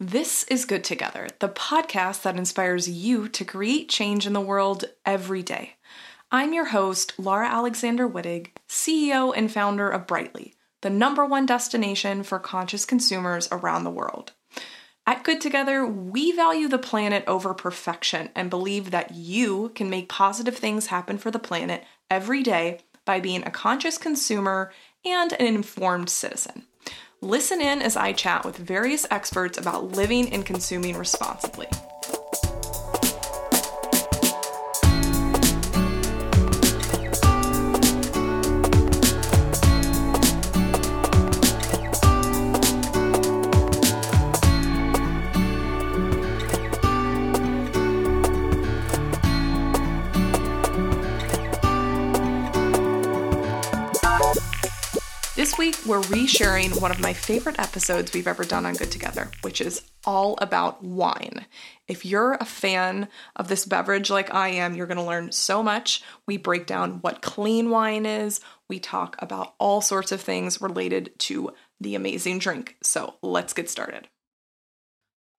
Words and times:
This 0.00 0.42
is 0.50 0.64
Good 0.64 0.82
Together, 0.82 1.28
the 1.38 1.48
podcast 1.48 2.22
that 2.22 2.36
inspires 2.36 2.88
you 2.88 3.28
to 3.28 3.44
create 3.44 3.88
change 3.88 4.26
in 4.26 4.32
the 4.32 4.40
world 4.40 4.86
every 5.06 5.40
day. 5.40 5.76
I'm 6.32 6.52
your 6.52 6.64
host, 6.64 7.12
Laura 7.16 7.46
Alexander 7.46 8.08
Wittig, 8.08 8.48
CEO 8.68 9.32
and 9.36 9.52
founder 9.52 9.88
of 9.88 10.08
Brightly, 10.08 10.54
the 10.82 10.90
number 10.90 11.24
one 11.24 11.46
destination 11.46 12.24
for 12.24 12.40
conscious 12.40 12.84
consumers 12.84 13.46
around 13.52 13.84
the 13.84 13.90
world. 13.90 14.32
At 15.06 15.22
Good 15.22 15.40
Together, 15.40 15.86
we 15.86 16.32
value 16.32 16.66
the 16.66 16.76
planet 16.76 17.22
over 17.28 17.54
perfection 17.54 18.30
and 18.34 18.50
believe 18.50 18.90
that 18.90 19.14
you 19.14 19.70
can 19.76 19.88
make 19.88 20.08
positive 20.08 20.56
things 20.56 20.88
happen 20.88 21.18
for 21.18 21.30
the 21.30 21.38
planet 21.38 21.84
every 22.10 22.42
day 22.42 22.80
by 23.04 23.20
being 23.20 23.44
a 23.44 23.50
conscious 23.52 23.96
consumer 23.96 24.72
and 25.04 25.34
an 25.34 25.46
informed 25.46 26.10
citizen. 26.10 26.66
Listen 27.24 27.62
in 27.62 27.80
as 27.80 27.96
I 27.96 28.12
chat 28.12 28.44
with 28.44 28.58
various 28.58 29.06
experts 29.10 29.56
about 29.56 29.92
living 29.92 30.30
and 30.34 30.44
consuming 30.44 30.98
responsibly. 30.98 31.68
Week, 55.64 55.86
we're 55.86 56.00
resharing 56.02 56.78
one 56.78 56.90
of 56.90 57.00
my 57.00 57.14
favorite 57.14 57.58
episodes 57.58 58.12
we've 58.12 58.26
ever 58.26 58.44
done 58.44 58.66
on 58.66 58.74
Good 58.74 58.92
Together, 58.92 59.30
which 59.40 59.62
is 59.62 59.80
all 60.04 60.36
about 60.42 60.84
wine. 60.84 61.46
If 61.88 62.04
you're 62.04 62.34
a 62.34 62.44
fan 62.44 63.08
of 63.34 63.48
this 63.48 63.64
beverage 63.64 64.10
like 64.10 64.34
I 64.34 64.48
am, 64.48 64.74
you're 64.74 64.86
going 64.86 64.98
to 64.98 65.02
learn 65.02 65.32
so 65.32 65.62
much. 65.62 66.02
We 66.26 66.36
break 66.36 66.66
down 66.66 66.98
what 67.00 67.22
clean 67.22 67.70
wine 67.70 68.04
is, 68.04 68.42
we 68.68 68.78
talk 68.78 69.16
about 69.20 69.54
all 69.58 69.80
sorts 69.80 70.12
of 70.12 70.20
things 70.20 70.60
related 70.60 71.12
to 71.20 71.54
the 71.80 71.94
amazing 71.94 72.40
drink. 72.40 72.76
So 72.82 73.14
let's 73.22 73.54
get 73.54 73.70
started. 73.70 74.08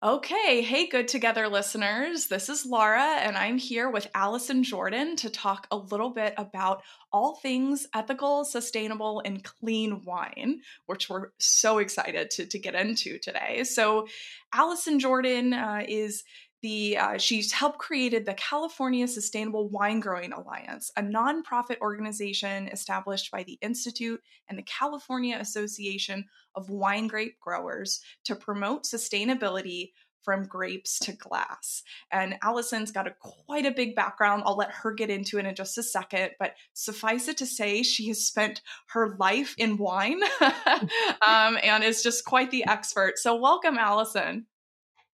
Okay, 0.06 0.62
hey, 0.62 0.86
good 0.86 1.08
together 1.08 1.50
listeners. 1.50 2.28
This 2.28 2.48
is 2.48 2.64
Laura, 2.64 3.02
and 3.02 3.36
I'm 3.36 3.58
here 3.58 3.90
with 3.90 4.08
Allison 4.14 4.62
Jordan 4.62 5.16
to 5.16 5.32
talk 5.32 5.66
a 5.72 5.78
little 5.78 6.12
bit 6.12 6.36
about 6.38 6.84
all 7.12 7.38
things 7.38 7.88
ethical, 7.92 8.46
sustainable, 8.46 9.24
and 9.26 9.44
clean 9.44 10.04
wine, 10.06 10.62
which 10.86 11.10
we're 11.10 11.30
so 11.40 11.80
excited 11.80 12.30
to, 12.30 12.46
to 12.46 12.60
get 12.60 12.76
into 12.76 13.18
today. 13.18 13.64
So, 13.64 14.06
Allison 14.54 15.00
Jordan 15.00 15.54
uh, 15.54 15.82
is 15.88 16.24
the 16.66 16.98
uh, 16.98 17.18
she's 17.20 17.52
helped 17.52 17.78
created 17.78 18.26
the 18.26 18.34
California 18.34 19.08
Sustainable 19.08 19.70
Wine 19.70 20.00
Growing 20.00 20.34
Alliance, 20.34 20.92
a 20.98 21.04
nonprofit 21.04 21.80
organization 21.80 22.70
established 22.70 23.30
by 23.30 23.44
the 23.44 23.60
Institute 23.62 24.20
and 24.50 24.58
the 24.58 24.64
California 24.64 25.38
Association 25.40 26.26
of 26.56 26.72
Wine 26.72 27.06
Grape 27.06 27.40
Growers 27.40 28.02
to 28.24 28.36
promote 28.36 28.86
sustainability 28.86 29.92
from 30.24 30.48
grapes 30.48 30.98
to 30.98 31.12
glass. 31.12 31.84
And 32.12 32.34
Allison's 32.42 32.92
got 32.92 33.06
a 33.06 33.14
quite 33.22 33.68
a 33.68 33.72
big 33.72 33.96
background. 33.96 34.42
I'll 34.48 34.58
let 34.58 34.72
her 34.72 34.92
get 34.92 35.12
into 35.12 35.38
it 35.38 35.46
in 35.46 35.54
just 35.54 35.78
a 35.78 35.84
second, 35.84 36.32
but 36.40 36.56
suffice 36.74 37.28
it 37.28 37.38
to 37.38 37.46
say, 37.46 37.84
she 37.84 38.08
has 38.08 38.26
spent 38.26 38.64
her 38.88 39.16
life 39.20 39.54
in 39.60 39.78
wine 39.78 40.20
um, 40.42 41.60
and 41.62 41.84
is 41.84 42.02
just 42.02 42.26
quite 42.26 42.50
the 42.50 42.66
expert. 42.66 43.20
So, 43.20 43.36
welcome, 43.36 43.78
Allison. 43.78 44.48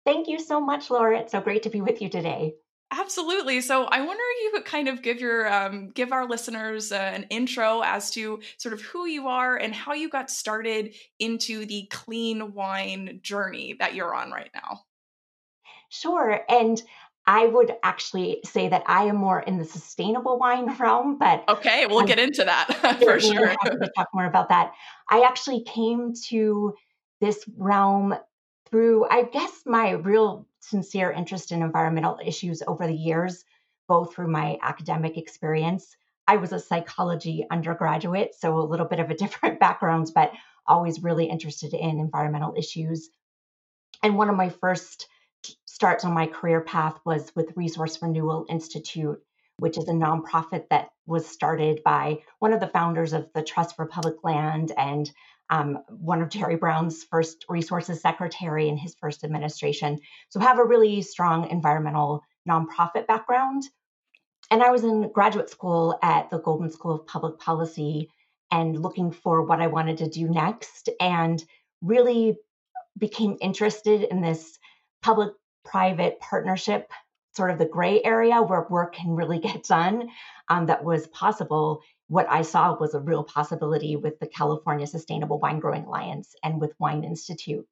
Thank 0.04 0.28
you 0.28 0.38
so 0.38 0.60
much, 0.60 0.90
Laura. 0.90 1.18
It's 1.20 1.32
so 1.32 1.40
great 1.40 1.64
to 1.64 1.70
be 1.70 1.80
with 1.80 2.00
you 2.00 2.08
today. 2.08 2.54
Absolutely. 2.90 3.60
So 3.60 3.84
I 3.84 4.00
wonder 4.00 4.22
if 4.36 4.44
you 4.44 4.50
could 4.54 4.64
kind 4.64 4.88
of 4.88 5.02
give 5.02 5.20
your 5.20 5.52
um, 5.52 5.90
give 5.90 6.10
our 6.10 6.26
listeners 6.26 6.90
uh, 6.90 6.96
an 6.96 7.24
intro 7.24 7.82
as 7.84 8.10
to 8.12 8.40
sort 8.56 8.72
of 8.72 8.80
who 8.80 9.04
you 9.06 9.28
are 9.28 9.56
and 9.56 9.74
how 9.74 9.92
you 9.92 10.08
got 10.08 10.30
started 10.30 10.94
into 11.18 11.66
the 11.66 11.86
clean 11.90 12.54
wine 12.54 13.20
journey 13.22 13.76
that 13.78 13.94
you're 13.94 14.14
on 14.14 14.30
right 14.30 14.50
now. 14.54 14.80
Sure. 15.90 16.40
And 16.48 16.82
I 17.26 17.44
would 17.46 17.72
actually 17.82 18.40
say 18.46 18.70
that 18.70 18.84
I 18.86 19.04
am 19.04 19.16
more 19.16 19.40
in 19.40 19.58
the 19.58 19.64
sustainable 19.66 20.38
wine 20.38 20.74
realm, 20.78 21.18
but 21.18 21.44
okay, 21.46 21.84
we'll 21.84 22.00
I'm 22.00 22.06
get 22.06 22.18
into 22.18 22.42
that 22.44 22.98
for 23.02 23.20
sure. 23.20 23.48
Happy 23.48 23.76
to 23.76 23.90
talk 23.94 24.08
more 24.14 24.24
about 24.24 24.48
that. 24.48 24.72
I 25.10 25.24
actually 25.26 25.62
came 25.64 26.14
to 26.28 26.74
this 27.20 27.44
realm 27.58 28.14
through, 28.70 29.06
I 29.08 29.22
guess, 29.22 29.62
my 29.66 29.90
real 29.90 30.46
sincere 30.60 31.10
interest 31.10 31.52
in 31.52 31.62
environmental 31.62 32.18
issues 32.24 32.62
over 32.66 32.86
the 32.86 32.94
years, 32.94 33.44
both 33.86 34.14
through 34.14 34.28
my 34.28 34.58
academic 34.62 35.16
experience. 35.16 35.96
I 36.26 36.36
was 36.36 36.52
a 36.52 36.58
psychology 36.58 37.46
undergraduate, 37.50 38.34
so 38.34 38.58
a 38.58 38.60
little 38.60 38.86
bit 38.86 39.00
of 39.00 39.10
a 39.10 39.14
different 39.22 39.60
background, 39.60 40.10
but 40.14 40.32
always 40.66 41.02
really 41.02 41.26
interested 41.26 41.72
in 41.72 41.98
environmental 41.98 42.54
issues. 42.56 43.08
And 44.02 44.16
one 44.16 44.28
of 44.28 44.36
my 44.36 44.50
first 44.50 45.08
starts 45.64 46.04
on 46.04 46.12
my 46.12 46.26
career 46.26 46.60
path 46.60 46.98
was 47.04 47.32
with 47.34 47.56
Resource 47.56 48.02
Renewal 48.02 48.44
Institute, 48.48 49.22
which 49.58 49.78
is 49.78 49.88
a 49.88 49.92
nonprofit 49.92 50.68
that 50.70 50.90
was 51.06 51.26
started 51.26 51.82
by 51.84 52.18
one 52.38 52.52
of 52.52 52.60
the 52.60 52.68
founders 52.68 53.12
of 53.12 53.28
the 53.34 53.42
Trust 53.42 53.76
for 53.76 53.86
Public 53.86 54.22
Land 54.22 54.72
and 54.76 55.10
um, 55.50 55.78
one 55.88 56.22
of 56.22 56.28
Jerry 56.28 56.56
Brown's 56.56 57.04
first 57.04 57.44
resources 57.48 58.00
secretary 58.00 58.68
in 58.68 58.76
his 58.76 58.94
first 58.94 59.24
administration. 59.24 59.98
So 60.28 60.40
have 60.40 60.58
a 60.58 60.64
really 60.64 61.02
strong 61.02 61.48
environmental 61.50 62.22
nonprofit 62.48 63.06
background. 63.06 63.64
And 64.50 64.62
I 64.62 64.70
was 64.70 64.84
in 64.84 65.12
graduate 65.12 65.50
school 65.50 65.98
at 66.02 66.30
the 66.30 66.38
Goldman 66.38 66.70
School 66.70 66.94
of 66.94 67.06
Public 67.06 67.38
Policy 67.38 68.10
and 68.50 68.80
looking 68.80 69.10
for 69.10 69.42
what 69.42 69.60
I 69.60 69.66
wanted 69.66 69.98
to 69.98 70.08
do 70.08 70.28
next 70.28 70.88
and 71.00 71.42
really 71.82 72.36
became 72.96 73.36
interested 73.40 74.02
in 74.02 74.20
this 74.20 74.58
public 75.02 75.32
private 75.64 76.18
partnership 76.20 76.90
sort 77.36 77.50
of 77.50 77.58
the 77.58 77.66
gray 77.66 78.02
area 78.02 78.42
where 78.42 78.66
work 78.68 78.94
can 78.94 79.14
really 79.14 79.38
get 79.48 79.64
done 79.64 80.08
um, 80.48 80.66
that 80.66 80.84
was 80.84 81.06
possible 81.08 81.82
what 82.08 82.26
I 82.28 82.42
saw 82.42 82.76
was 82.76 82.94
a 82.94 83.00
real 83.00 83.22
possibility 83.22 83.96
with 83.96 84.18
the 84.18 84.26
California 84.26 84.86
Sustainable 84.86 85.38
Wine 85.38 85.60
Growing 85.60 85.84
Alliance 85.84 86.34
and 86.42 86.60
with 86.60 86.78
Wine 86.78 87.04
Institute. 87.04 87.66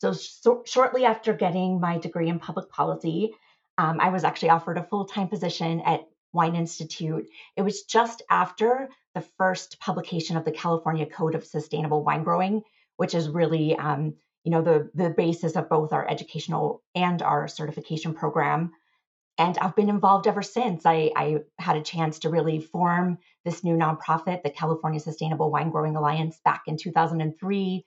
So, 0.00 0.12
so 0.12 0.62
shortly 0.66 1.04
after 1.04 1.32
getting 1.32 1.80
my 1.80 1.98
degree 1.98 2.28
in 2.28 2.38
public 2.38 2.68
policy, 2.68 3.32
um, 3.78 4.00
I 4.00 4.10
was 4.10 4.24
actually 4.24 4.50
offered 4.50 4.76
a 4.76 4.84
full 4.84 5.06
time 5.06 5.28
position 5.28 5.80
at 5.80 6.06
Wine 6.32 6.56
Institute. 6.56 7.28
It 7.56 7.62
was 7.62 7.84
just 7.84 8.22
after 8.28 8.88
the 9.14 9.24
first 9.38 9.80
publication 9.80 10.36
of 10.36 10.44
the 10.44 10.52
California 10.52 11.06
Code 11.06 11.34
of 11.34 11.44
Sustainable 11.44 12.02
Wine 12.02 12.24
Growing, 12.24 12.62
which 12.96 13.14
is 13.14 13.28
really, 13.28 13.76
um, 13.76 14.14
you 14.44 14.50
know, 14.50 14.62
the 14.62 14.90
the 14.94 15.10
basis 15.10 15.56
of 15.56 15.68
both 15.68 15.92
our 15.92 16.08
educational 16.08 16.82
and 16.94 17.22
our 17.22 17.48
certification 17.48 18.12
program 18.14 18.72
and 19.38 19.56
I've 19.58 19.76
been 19.76 19.88
involved 19.88 20.26
ever 20.26 20.42
since. 20.42 20.84
I, 20.84 21.10
I, 21.16 21.38
had 21.58 21.76
a 21.76 21.82
chance 21.82 22.20
to 22.20 22.30
really 22.30 22.60
form 22.60 23.18
this 23.44 23.64
new 23.64 23.74
nonprofit, 23.74 24.42
the 24.42 24.50
California 24.50 25.00
Sustainable 25.00 25.50
Wine 25.50 25.70
Growing 25.70 25.96
Alliance, 25.96 26.38
back 26.44 26.62
in 26.66 26.76
2003, 26.76 27.86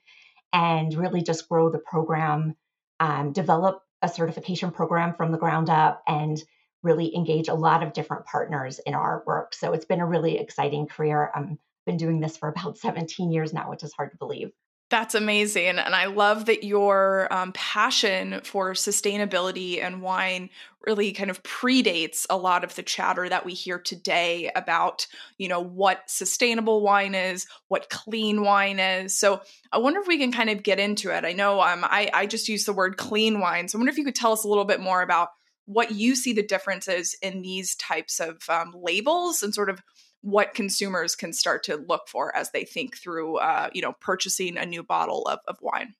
and 0.52 0.94
really 0.94 1.22
just 1.22 1.48
grow 1.48 1.70
the 1.70 1.78
program, 1.78 2.56
um, 3.00 3.32
develop 3.32 3.82
a 4.02 4.08
certification 4.08 4.70
program 4.70 5.14
from 5.14 5.32
the 5.32 5.38
ground 5.38 5.70
up, 5.70 6.02
and 6.06 6.42
really 6.82 7.14
engage 7.14 7.48
a 7.48 7.54
lot 7.54 7.82
of 7.82 7.92
different 7.92 8.26
partners 8.26 8.80
in 8.84 8.94
our 8.94 9.22
work. 9.26 9.54
So 9.54 9.72
it's 9.72 9.86
been 9.86 10.00
a 10.00 10.06
really 10.06 10.38
exciting 10.38 10.86
career. 10.86 11.30
I've 11.34 11.56
been 11.86 11.96
doing 11.96 12.20
this 12.20 12.36
for 12.36 12.48
about 12.48 12.78
17 12.78 13.30
years 13.30 13.52
now, 13.52 13.70
which 13.70 13.82
is 13.82 13.92
hard 13.92 14.10
to 14.10 14.16
believe. 14.16 14.50
That's 14.88 15.16
amazing. 15.16 15.78
And 15.78 15.96
I 15.96 16.06
love 16.06 16.44
that 16.44 16.62
your 16.62 17.26
um, 17.32 17.52
passion 17.52 18.40
for 18.44 18.72
sustainability 18.72 19.82
and 19.82 20.00
wine 20.00 20.48
really 20.86 21.10
kind 21.10 21.28
of 21.28 21.42
predates 21.42 22.24
a 22.30 22.36
lot 22.36 22.62
of 22.62 22.72
the 22.76 22.84
chatter 22.84 23.28
that 23.28 23.44
we 23.44 23.52
hear 23.52 23.80
today 23.80 24.48
about, 24.54 25.08
you 25.38 25.48
know, 25.48 25.58
what 25.58 26.08
sustainable 26.08 26.82
wine 26.82 27.16
is, 27.16 27.48
what 27.66 27.90
clean 27.90 28.42
wine 28.42 28.78
is. 28.78 29.18
So 29.18 29.40
I 29.72 29.78
wonder 29.78 30.00
if 30.00 30.06
we 30.06 30.18
can 30.18 30.30
kind 30.30 30.50
of 30.50 30.62
get 30.62 30.78
into 30.78 31.10
it. 31.10 31.24
I 31.24 31.32
know 31.32 31.60
um, 31.60 31.82
I, 31.82 32.08
I 32.14 32.26
just 32.26 32.48
use 32.48 32.64
the 32.64 32.72
word 32.72 32.96
clean 32.96 33.40
wine. 33.40 33.66
So 33.66 33.78
I 33.78 33.80
wonder 33.80 33.90
if 33.90 33.98
you 33.98 34.04
could 34.04 34.14
tell 34.14 34.32
us 34.32 34.44
a 34.44 34.48
little 34.48 34.64
bit 34.64 34.80
more 34.80 35.02
about 35.02 35.30
what 35.64 35.90
you 35.90 36.14
see 36.14 36.32
the 36.32 36.44
differences 36.44 37.16
in 37.22 37.42
these 37.42 37.74
types 37.74 38.20
of 38.20 38.36
um, 38.48 38.72
labels 38.72 39.42
and 39.42 39.52
sort 39.52 39.68
of 39.68 39.80
what 40.26 40.54
consumers 40.54 41.14
can 41.14 41.32
start 41.32 41.62
to 41.62 41.76
look 41.76 42.08
for 42.08 42.34
as 42.36 42.50
they 42.50 42.64
think 42.64 42.96
through, 42.96 43.36
uh, 43.36 43.70
you 43.72 43.80
know, 43.80 43.92
purchasing 44.00 44.56
a 44.56 44.66
new 44.66 44.82
bottle 44.82 45.22
of, 45.28 45.38
of 45.46 45.56
wine? 45.62 45.94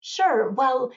Sure. 0.00 0.50
Well, 0.50 0.92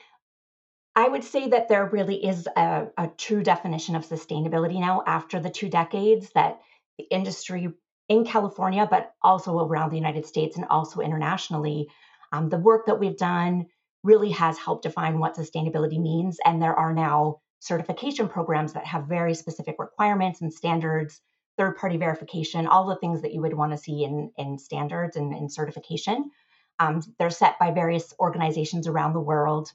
I 0.96 1.10
would 1.10 1.26
say 1.26 1.50
that 1.50 1.68
there 1.68 1.90
really 1.92 2.26
is 2.26 2.48
a, 2.56 2.88
a, 2.98 3.12
true 3.18 3.44
definition 3.44 3.98
of 3.98 4.08
sustainability 4.08 4.80
now 4.80 5.04
after 5.06 5.42
the 5.42 5.50
two 5.50 5.68
decades 5.68 6.30
that 6.36 6.62
the 6.98 7.04
industry 7.12 7.68
in 8.08 8.24
California, 8.24 8.88
but 8.90 9.12
also 9.22 9.60
around 9.60 9.90
the 9.90 9.98
United 9.98 10.26
States 10.26 10.56
and 10.56 10.66
also 10.70 11.02
internationally, 11.02 11.90
um, 12.32 12.48
the 12.48 12.58
work 12.58 12.86
that 12.86 12.98
we've 12.98 13.18
done 13.18 13.66
really 14.04 14.32
has 14.32 14.58
helped 14.58 14.84
define 14.84 15.20
what 15.20 15.36
sustainability 15.36 16.00
means. 16.00 16.38
And 16.46 16.62
there 16.62 16.76
are 16.76 16.94
now 16.94 17.42
certification 17.60 18.30
programs 18.30 18.72
that 18.72 18.86
have 18.86 19.10
very 19.10 19.34
specific 19.34 19.76
requirements 19.80 20.40
and 20.40 20.54
standards, 20.54 21.20
third 21.57 21.78
party 21.78 21.98
verification, 21.98 22.68
all 22.68 22.88
the 22.88 22.98
things 22.98 23.22
that 23.22 23.34
you 23.34 23.42
would 23.42 23.54
want 23.54 23.72
to 23.72 23.78
see 23.78 24.04
in, 24.04 24.31
in 24.38 24.57
standards 24.57 25.16
and 25.16 25.34
in 25.34 25.50
certification. 25.50 26.31
Um, 26.80 27.02
they're 27.18 27.30
set 27.30 27.57
by 27.60 27.72
various 27.72 28.13
organizations 28.19 28.88
around 28.88 29.13
the 29.13 29.22
world, 29.22 29.72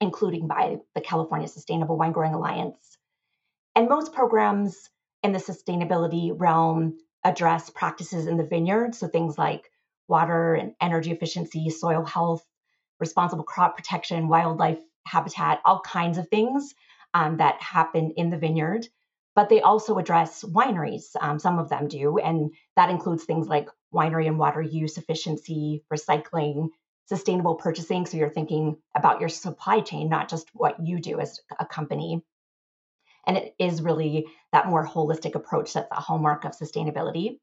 including 0.00 0.46
by 0.46 0.78
the 0.94 1.00
California 1.00 1.48
Sustainable 1.48 1.98
Wine 1.98 2.12
Growing 2.12 2.34
Alliance. 2.34 2.98
And 3.74 3.88
most 3.88 4.12
programs 4.12 4.88
in 5.22 5.32
the 5.32 5.38
sustainability 5.38 6.32
realm 6.34 6.98
address 7.24 7.70
practices 7.70 8.26
in 8.26 8.36
the 8.36 8.44
vineyard. 8.44 8.94
So 8.94 9.08
things 9.08 9.36
like 9.36 9.70
water 10.06 10.54
and 10.54 10.74
energy 10.80 11.10
efficiency, 11.10 11.70
soil 11.70 12.04
health, 12.04 12.44
responsible 13.00 13.44
crop 13.44 13.76
protection, 13.76 14.28
wildlife 14.28 14.80
habitat, 15.06 15.60
all 15.64 15.80
kinds 15.80 16.18
of 16.18 16.28
things 16.28 16.74
um, 17.14 17.38
that 17.38 17.60
happen 17.60 18.12
in 18.16 18.30
the 18.30 18.38
vineyard. 18.38 18.86
But 19.34 19.48
they 19.48 19.60
also 19.60 19.98
address 19.98 20.42
wineries. 20.42 21.04
Um, 21.20 21.38
some 21.38 21.58
of 21.58 21.68
them 21.68 21.88
do. 21.88 22.18
And 22.18 22.52
that 22.76 22.90
includes 22.90 23.24
things 23.24 23.46
like 23.46 23.68
winery 23.94 24.26
and 24.26 24.38
water 24.38 24.60
use 24.60 24.98
efficiency, 24.98 25.84
recycling, 25.92 26.68
sustainable 27.06 27.54
purchasing. 27.54 28.04
So 28.04 28.16
you're 28.16 28.28
thinking 28.28 28.76
about 28.94 29.20
your 29.20 29.28
supply 29.28 29.80
chain, 29.80 30.08
not 30.08 30.28
just 30.28 30.48
what 30.52 30.84
you 30.84 31.00
do 31.00 31.20
as 31.20 31.40
a 31.58 31.64
company. 31.64 32.22
And 33.26 33.36
it 33.36 33.54
is 33.58 33.82
really 33.82 34.26
that 34.52 34.68
more 34.68 34.86
holistic 34.86 35.34
approach 35.34 35.74
that's 35.74 35.88
a 35.90 36.00
hallmark 36.00 36.44
of 36.44 36.52
sustainability. 36.52 37.38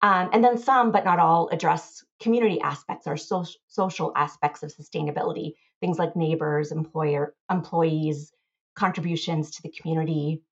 Um, 0.00 0.30
and 0.32 0.44
then 0.44 0.58
some, 0.58 0.92
but 0.92 1.04
not 1.04 1.18
all, 1.18 1.48
address 1.48 2.04
community 2.20 2.60
aspects 2.60 3.06
or 3.06 3.16
so- 3.16 3.44
social 3.66 4.12
aspects 4.14 4.62
of 4.62 4.72
sustainability, 4.72 5.54
things 5.80 5.98
like 5.98 6.14
neighbors, 6.14 6.70
employer, 6.70 7.34
employees, 7.50 8.32
contributions 8.76 9.50
to 9.52 9.62
the 9.62 9.70
community. 9.70 10.42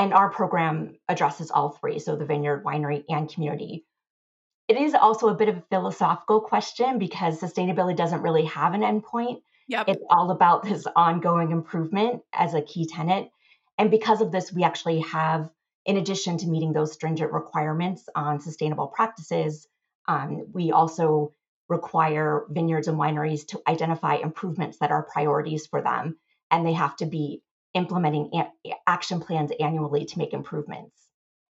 And 0.00 0.14
our 0.14 0.30
program 0.30 0.96
addresses 1.10 1.50
all 1.50 1.72
three, 1.72 1.98
so 1.98 2.16
the 2.16 2.24
vineyard, 2.24 2.64
winery, 2.64 3.04
and 3.10 3.30
community. 3.30 3.84
It 4.66 4.78
is 4.78 4.94
also 4.94 5.28
a 5.28 5.34
bit 5.34 5.50
of 5.50 5.58
a 5.58 5.64
philosophical 5.68 6.40
question 6.40 6.98
because 6.98 7.38
sustainability 7.38 7.96
doesn't 7.96 8.22
really 8.22 8.46
have 8.46 8.72
an 8.72 8.80
endpoint. 8.80 9.42
Yep. 9.68 9.88
It's 9.88 10.04
all 10.08 10.30
about 10.30 10.62
this 10.62 10.86
ongoing 10.96 11.50
improvement 11.50 12.22
as 12.32 12.54
a 12.54 12.62
key 12.62 12.86
tenet. 12.86 13.28
And 13.76 13.90
because 13.90 14.22
of 14.22 14.32
this, 14.32 14.50
we 14.50 14.64
actually 14.64 15.00
have, 15.00 15.50
in 15.84 15.98
addition 15.98 16.38
to 16.38 16.48
meeting 16.48 16.72
those 16.72 16.92
stringent 16.94 17.30
requirements 17.30 18.08
on 18.14 18.40
sustainable 18.40 18.86
practices, 18.86 19.68
um, 20.08 20.46
we 20.50 20.72
also 20.72 21.34
require 21.68 22.46
vineyards 22.48 22.88
and 22.88 22.98
wineries 22.98 23.46
to 23.48 23.60
identify 23.68 24.14
improvements 24.14 24.78
that 24.78 24.92
are 24.92 25.02
priorities 25.12 25.66
for 25.66 25.82
them. 25.82 26.18
And 26.50 26.66
they 26.66 26.72
have 26.72 26.96
to 26.96 27.04
be 27.06 27.42
implementing 27.74 28.30
a- 28.34 28.72
action 28.86 29.20
plans 29.20 29.52
annually 29.60 30.04
to 30.04 30.18
make 30.18 30.32
improvements. 30.32 31.00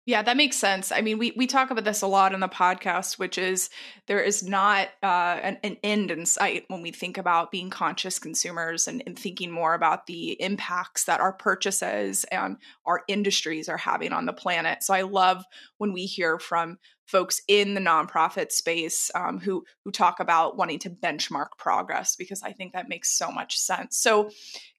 Yeah, 0.06 0.24
that 0.24 0.38
makes 0.38 0.58
sense. 0.58 0.92
I 0.92 1.02
mean, 1.02 1.20
we 1.20 1.34
we 1.38 1.46
talk 1.46 1.70
about 1.70 1.84
this 1.84 2.02
a 2.02 2.08
lot 2.08 2.34
in 2.34 2.40
the 2.40 2.48
podcast, 2.48 3.20
which 3.20 3.38
is 3.38 3.70
there 4.08 4.20
is 4.20 4.42
not 4.42 4.88
uh, 5.04 5.38
an, 5.44 5.60
an, 5.64 5.78
end 5.84 6.10
in 6.10 6.26
sight 6.26 6.64
when 6.68 6.82
we 6.82 6.90
think 6.90 7.20
about 7.20 7.52
being 7.52 7.70
conscious 7.70 8.18
consumers 8.18 8.88
and, 8.88 9.04
and, 9.06 9.20
thinking 9.20 9.52
more 9.52 9.76
about 9.76 10.08
the 10.08 10.32
impacts 10.42 11.04
that 11.04 11.20
our 11.20 11.34
purchases 11.34 12.24
and 12.32 12.58
our 12.88 13.04
industries 13.08 13.70
are 13.70 13.78
having 13.78 14.12
on 14.12 14.26
the 14.26 14.34
planet. 14.34 14.82
So 14.82 14.96
I 14.96 15.04
love 15.04 15.44
when 15.78 15.94
we 15.94 16.06
hear 16.06 16.40
from 16.40 16.80
folks 17.10 17.42
in 17.48 17.74
the 17.74 17.82
nonprofit 17.82 18.52
space 18.52 19.10
um, 19.16 19.40
who 19.40 19.64
who 19.84 19.92
talk 19.92 20.20
about 20.20 20.58
wanting 20.58 20.80
to 20.80 20.90
benchmark 20.90 21.48
progress 21.58 22.16
because 22.16 22.44
I 22.44 22.52
think 22.52 22.74
that 22.74 22.88
makes 22.88 23.18
so 23.18 23.32
much 23.32 23.58
sense. 23.58 23.98
So, 24.00 24.30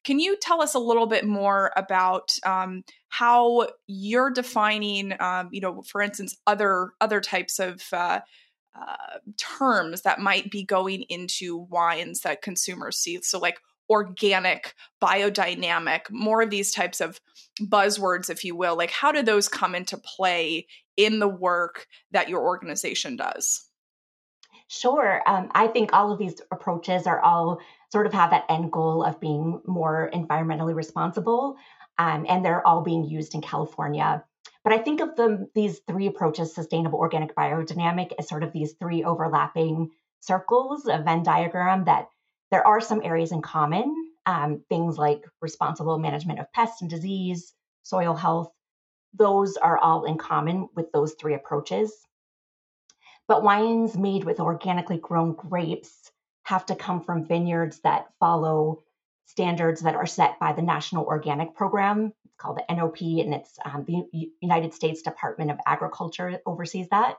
can 0.03 0.19
you 0.19 0.37
tell 0.41 0.61
us 0.61 0.73
a 0.73 0.79
little 0.79 1.07
bit 1.07 1.25
more 1.25 1.71
about 1.75 2.33
um, 2.45 2.83
how 3.09 3.67
you're 3.87 4.31
defining, 4.31 5.13
um, 5.19 5.49
you 5.51 5.61
know, 5.61 5.81
for 5.81 6.01
instance, 6.01 6.37
other 6.47 6.91
other 7.01 7.19
types 7.19 7.59
of 7.59 7.83
uh, 7.91 8.21
uh, 8.79 9.17
terms 9.37 10.03
that 10.03 10.19
might 10.19 10.49
be 10.49 10.63
going 10.63 11.03
into 11.09 11.57
wines 11.69 12.21
that 12.21 12.41
consumers 12.41 12.97
see? 12.97 13.19
So, 13.21 13.39
like 13.39 13.59
organic, 13.89 14.73
biodynamic, 15.03 16.09
more 16.09 16.41
of 16.41 16.49
these 16.49 16.71
types 16.71 17.01
of 17.01 17.19
buzzwords, 17.59 18.29
if 18.29 18.45
you 18.45 18.55
will. 18.55 18.77
Like, 18.77 18.89
how 18.89 19.11
do 19.11 19.21
those 19.21 19.49
come 19.49 19.75
into 19.75 19.97
play 19.97 20.65
in 21.05 21.19
the 21.19 21.27
work 21.27 21.87
that 22.11 22.29
your 22.29 22.41
organization 22.41 23.15
does? 23.15 23.67
Sure. 24.67 25.21
Um, 25.27 25.51
I 25.53 25.67
think 25.67 25.91
all 25.91 26.13
of 26.13 26.19
these 26.19 26.41
approaches 26.51 27.05
are 27.05 27.19
all 27.19 27.59
sort 27.91 28.07
of 28.07 28.13
have 28.13 28.31
that 28.31 28.45
end 28.47 28.71
goal 28.71 29.03
of 29.03 29.19
being 29.19 29.61
more 29.65 30.09
environmentally 30.13 30.73
responsible, 30.73 31.57
um, 31.97 32.25
and 32.29 32.43
they're 32.43 32.65
all 32.65 32.81
being 32.81 33.03
used 33.03 33.35
in 33.35 33.41
California. 33.41 34.23
But 34.63 34.73
I 34.73 34.77
think 34.77 35.01
of 35.01 35.15
them 35.15 35.49
these 35.55 35.79
three 35.87 36.07
approaches: 36.07 36.55
sustainable, 36.55 36.99
organic, 36.99 37.35
biodynamic, 37.35 38.13
as 38.17 38.29
sort 38.29 38.43
of 38.43 38.53
these 38.53 38.73
three 38.79 39.03
overlapping 39.03 39.91
circles, 40.21 40.87
a 40.87 40.99
Venn 40.99 41.23
diagram 41.23 41.85
that 41.85 42.07
there 42.49 42.65
are 42.65 42.79
some 42.79 43.01
areas 43.03 43.31
in 43.31 43.41
common, 43.41 43.93
um, 44.25 44.63
things 44.69 44.97
like 44.97 45.23
responsible 45.41 45.97
management 45.99 46.39
of 46.39 46.51
pests 46.53 46.81
and 46.81 46.89
disease, 46.89 47.53
soil 47.83 48.13
health. 48.13 48.51
Those 49.13 49.57
are 49.57 49.77
all 49.77 50.05
in 50.05 50.17
common 50.17 50.69
with 50.75 50.91
those 50.91 51.13
three 51.13 51.33
approaches. 51.33 51.93
But 53.27 53.43
wines 53.43 53.97
made 53.97 54.23
with 54.23 54.39
organically 54.39 54.97
grown 54.97 55.33
grapes 55.33 56.11
have 56.43 56.65
to 56.67 56.75
come 56.75 57.03
from 57.03 57.25
vineyards 57.25 57.79
that 57.81 58.09
follow 58.19 58.83
standards 59.25 59.81
that 59.81 59.95
are 59.95 60.05
set 60.05 60.39
by 60.39 60.53
the 60.53 60.61
National 60.61 61.05
Organic 61.05 61.55
Program. 61.55 62.13
It's 62.25 62.35
called 62.37 62.57
the 62.57 62.73
NOP, 62.73 63.01
and 63.01 63.33
it's 63.33 63.57
um, 63.63 63.85
the 63.85 64.31
United 64.41 64.73
States 64.73 65.01
Department 65.01 65.51
of 65.51 65.59
Agriculture 65.65 66.41
oversees 66.45 66.89
that. 66.89 67.17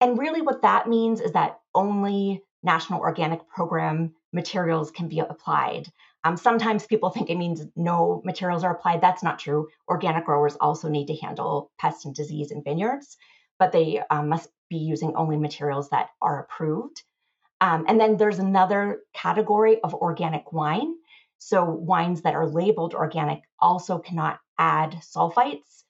And 0.00 0.18
really, 0.18 0.40
what 0.40 0.62
that 0.62 0.88
means 0.88 1.20
is 1.20 1.32
that 1.32 1.60
only 1.74 2.42
National 2.62 3.00
Organic 3.00 3.46
Program 3.48 4.14
materials 4.32 4.90
can 4.90 5.08
be 5.08 5.18
applied. 5.18 5.92
Um, 6.24 6.36
sometimes 6.36 6.86
people 6.86 7.10
think 7.10 7.30
it 7.30 7.36
means 7.36 7.66
no 7.74 8.22
materials 8.24 8.62
are 8.64 8.74
applied. 8.74 9.00
That's 9.00 9.22
not 9.22 9.38
true. 9.38 9.68
Organic 9.88 10.24
growers 10.24 10.56
also 10.60 10.88
need 10.88 11.06
to 11.06 11.16
handle 11.16 11.72
pest 11.78 12.04
and 12.04 12.14
disease 12.14 12.52
in 12.52 12.62
vineyards, 12.62 13.16
but 13.58 13.72
they 13.72 14.02
um, 14.10 14.28
must 14.28 14.48
be 14.70 14.76
using 14.76 15.16
only 15.16 15.36
materials 15.36 15.90
that 15.90 16.10
are 16.20 16.40
approved. 16.40 17.02
Um, 17.60 17.84
and 17.88 18.00
then 18.00 18.16
there's 18.16 18.38
another 18.38 19.00
category 19.14 19.80
of 19.82 19.94
organic 19.94 20.52
wine. 20.52 20.94
So, 21.38 21.64
wines 21.64 22.22
that 22.22 22.34
are 22.34 22.46
labeled 22.46 22.94
organic 22.94 23.42
also 23.58 23.98
cannot 23.98 24.38
add 24.58 24.98
sulfites. 25.00 25.82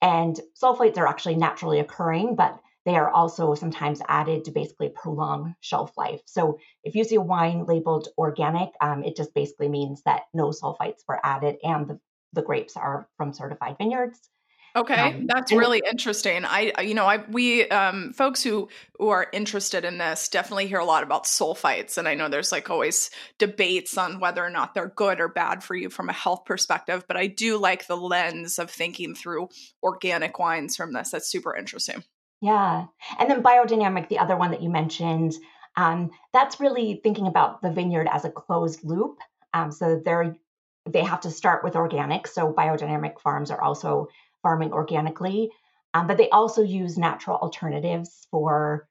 And 0.00 0.40
sulfites 0.60 0.96
are 0.96 1.06
actually 1.06 1.36
naturally 1.36 1.80
occurring, 1.80 2.34
but 2.34 2.58
they 2.90 2.96
are 2.96 3.10
also 3.10 3.54
sometimes 3.54 4.02
added 4.08 4.44
to 4.44 4.50
basically 4.50 4.88
prolong 4.88 5.54
shelf 5.60 5.96
life. 5.96 6.20
So 6.26 6.58
if 6.82 6.96
you 6.96 7.04
see 7.04 7.14
a 7.14 7.20
wine 7.20 7.64
labeled 7.64 8.08
organic, 8.18 8.70
um, 8.80 9.04
it 9.04 9.14
just 9.14 9.32
basically 9.32 9.68
means 9.68 10.02
that 10.06 10.22
no 10.34 10.48
sulfites 10.48 11.04
were 11.06 11.20
added 11.22 11.58
and 11.62 11.86
the, 11.86 12.00
the 12.32 12.42
grapes 12.42 12.76
are 12.76 13.08
from 13.16 13.32
certified 13.32 13.76
vineyards. 13.78 14.18
Okay, 14.74 14.94
um, 14.94 15.26
that's 15.26 15.52
really 15.52 15.82
interesting. 15.88 16.44
I, 16.44 16.72
you 16.82 16.94
know, 16.94 17.06
I 17.06 17.18
we 17.28 17.68
um, 17.68 18.12
folks 18.12 18.42
who 18.42 18.68
who 18.98 19.08
are 19.08 19.26
interested 19.32 19.84
in 19.84 19.98
this 19.98 20.28
definitely 20.28 20.66
hear 20.66 20.78
a 20.78 20.84
lot 20.84 21.02
about 21.02 21.24
sulfites, 21.24 21.98
and 21.98 22.08
I 22.08 22.14
know 22.14 22.28
there's 22.28 22.52
like 22.52 22.70
always 22.70 23.10
debates 23.38 23.98
on 23.98 24.20
whether 24.20 24.44
or 24.44 24.50
not 24.50 24.74
they're 24.74 24.92
good 24.94 25.20
or 25.20 25.28
bad 25.28 25.64
for 25.64 25.74
you 25.74 25.90
from 25.90 26.08
a 26.08 26.12
health 26.12 26.44
perspective. 26.44 27.04
But 27.08 27.16
I 27.16 27.26
do 27.26 27.56
like 27.56 27.86
the 27.86 27.96
lens 27.96 28.60
of 28.60 28.70
thinking 28.70 29.14
through 29.14 29.48
organic 29.82 30.38
wines 30.38 30.76
from 30.76 30.92
this. 30.92 31.10
That's 31.10 31.28
super 31.28 31.56
interesting. 31.56 32.04
Yeah. 32.40 32.86
And 33.18 33.30
then 33.30 33.42
biodynamic, 33.42 34.08
the 34.08 34.18
other 34.18 34.36
one 34.36 34.50
that 34.52 34.62
you 34.62 34.70
mentioned, 34.70 35.34
um, 35.76 36.10
that's 36.32 36.60
really 36.60 37.00
thinking 37.02 37.26
about 37.26 37.62
the 37.62 37.70
vineyard 37.70 38.08
as 38.10 38.24
a 38.24 38.30
closed 38.30 38.80
loop. 38.82 39.18
Um, 39.52 39.70
so 39.70 40.00
they're 40.04 40.36
they 40.88 41.04
have 41.04 41.20
to 41.20 41.30
start 41.30 41.62
with 41.62 41.76
organic. 41.76 42.26
So 42.26 42.52
biodynamic 42.52 43.20
farms 43.20 43.50
are 43.50 43.60
also 43.60 44.08
farming 44.42 44.72
organically, 44.72 45.50
um, 45.92 46.06
but 46.06 46.16
they 46.16 46.30
also 46.30 46.62
use 46.62 46.96
natural 46.96 47.36
alternatives 47.36 48.26
for 48.30 48.88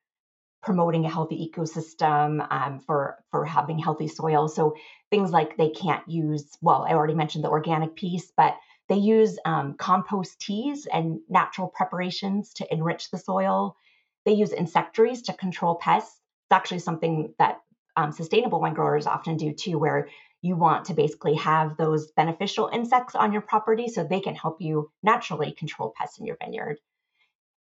promoting 0.61 1.05
a 1.05 1.09
healthy 1.09 1.49
ecosystem, 1.49 2.45
um, 2.51 2.79
for 2.79 3.17
for 3.31 3.45
having 3.45 3.79
healthy 3.79 4.07
soil. 4.07 4.47
So 4.47 4.75
things 5.09 5.31
like 5.31 5.57
they 5.57 5.69
can't 5.69 6.07
use. 6.07 6.45
Well, 6.61 6.85
I 6.87 6.93
already 6.93 7.15
mentioned 7.15 7.43
the 7.43 7.49
organic 7.49 7.95
piece, 7.95 8.31
but 8.37 8.55
they 8.89 8.95
use 8.95 9.37
um, 9.45 9.75
compost 9.75 10.39
teas 10.39 10.87
and 10.87 11.19
natural 11.29 11.67
preparations 11.67 12.53
to 12.55 12.73
enrich 12.73 13.11
the 13.11 13.17
soil. 13.17 13.77
They 14.25 14.33
use 14.33 14.51
insectaries 14.51 15.21
to 15.23 15.33
control 15.33 15.75
pests. 15.75 16.19
It's 16.47 16.55
actually 16.55 16.79
something 16.79 17.33
that 17.37 17.61
um, 17.95 18.11
sustainable 18.11 18.59
wine 18.59 18.73
growers 18.73 19.05
often 19.05 19.37
do 19.37 19.53
too, 19.53 19.77
where 19.77 20.09
you 20.41 20.55
want 20.55 20.85
to 20.85 20.93
basically 20.93 21.35
have 21.35 21.77
those 21.77 22.11
beneficial 22.11 22.69
insects 22.71 23.13
on 23.15 23.31
your 23.31 23.41
property 23.41 23.87
so 23.87 24.03
they 24.03 24.21
can 24.21 24.35
help 24.35 24.61
you 24.61 24.91
naturally 25.03 25.51
control 25.51 25.93
pests 25.95 26.19
in 26.19 26.25
your 26.25 26.37
vineyard. 26.43 26.79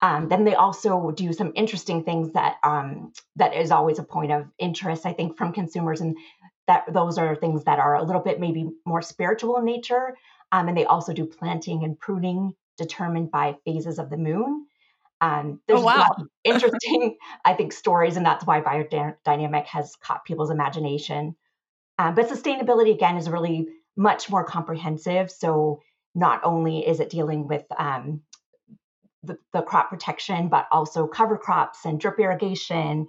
Um, 0.01 0.29
then 0.29 0.45
they 0.45 0.55
also 0.55 1.11
do 1.11 1.31
some 1.31 1.51
interesting 1.55 2.03
things 2.03 2.33
that 2.33 2.55
um, 2.63 3.13
that 3.35 3.53
is 3.53 3.69
always 3.69 3.99
a 3.99 4.03
point 4.03 4.31
of 4.31 4.47
interest, 4.57 5.05
I 5.05 5.13
think, 5.13 5.37
from 5.37 5.53
consumers. 5.53 6.01
And 6.01 6.17
that 6.67 6.85
those 6.91 7.17
are 7.17 7.35
things 7.35 7.65
that 7.65 7.79
are 7.79 7.95
a 7.95 8.03
little 8.03 8.21
bit 8.21 8.39
maybe 8.39 8.69
more 8.85 9.01
spiritual 9.01 9.57
in 9.57 9.65
nature. 9.65 10.15
Um, 10.51 10.67
and 10.67 10.77
they 10.77 10.85
also 10.85 11.13
do 11.13 11.25
planting 11.25 11.83
and 11.83 11.97
pruning 11.97 12.53
determined 12.77 13.31
by 13.31 13.55
phases 13.65 13.99
of 13.99 14.09
the 14.09 14.17
moon. 14.17 14.65
Um, 15.21 15.61
there's 15.67 15.81
oh, 15.81 15.83
wow. 15.83 16.15
interesting, 16.43 17.17
I 17.45 17.53
think, 17.53 17.73
stories, 17.73 18.17
and 18.17 18.25
that's 18.25 18.45
why 18.45 18.61
biodynamic 18.61 19.65
has 19.67 19.95
caught 19.97 20.25
people's 20.25 20.49
imagination. 20.49 21.35
Um, 21.99 22.15
but 22.15 22.27
sustainability, 22.27 22.93
again, 22.93 23.17
is 23.17 23.29
really 23.29 23.67
much 23.95 24.29
more 24.29 24.43
comprehensive. 24.43 25.29
So 25.29 25.81
not 26.15 26.41
only 26.43 26.87
is 26.87 26.99
it 26.99 27.09
dealing 27.09 27.47
with 27.47 27.63
um, 27.77 28.21
the, 29.23 29.37
the, 29.53 29.61
crop 29.61 29.89
protection, 29.89 30.49
but 30.49 30.67
also 30.71 31.07
cover 31.07 31.37
crops 31.37 31.85
and 31.85 31.99
drip 31.99 32.19
irrigation, 32.19 33.07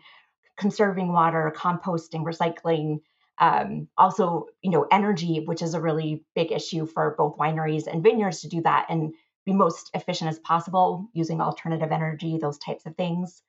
conserving 0.58 1.12
water, 1.12 1.52
composting, 1.56 2.24
recycling. 2.24 3.00
Um, 3.42 3.88
also, 3.98 4.46
you 4.62 4.70
know, 4.70 4.86
energy, 4.92 5.42
which 5.44 5.62
is 5.62 5.74
a 5.74 5.80
really 5.80 6.24
big 6.36 6.52
issue 6.52 6.86
for 6.86 7.16
both 7.18 7.38
wineries 7.38 7.88
and 7.88 8.00
vineyards 8.00 8.42
to 8.42 8.48
do 8.48 8.62
that 8.62 8.86
and 8.88 9.14
be 9.44 9.52
most 9.52 9.90
efficient 9.94 10.30
as 10.30 10.38
possible 10.38 11.08
using 11.12 11.40
alternative 11.40 11.90
energy, 11.90 12.38
those 12.38 12.58
types 12.58 12.86
of 12.86 12.94
things. 12.94 13.42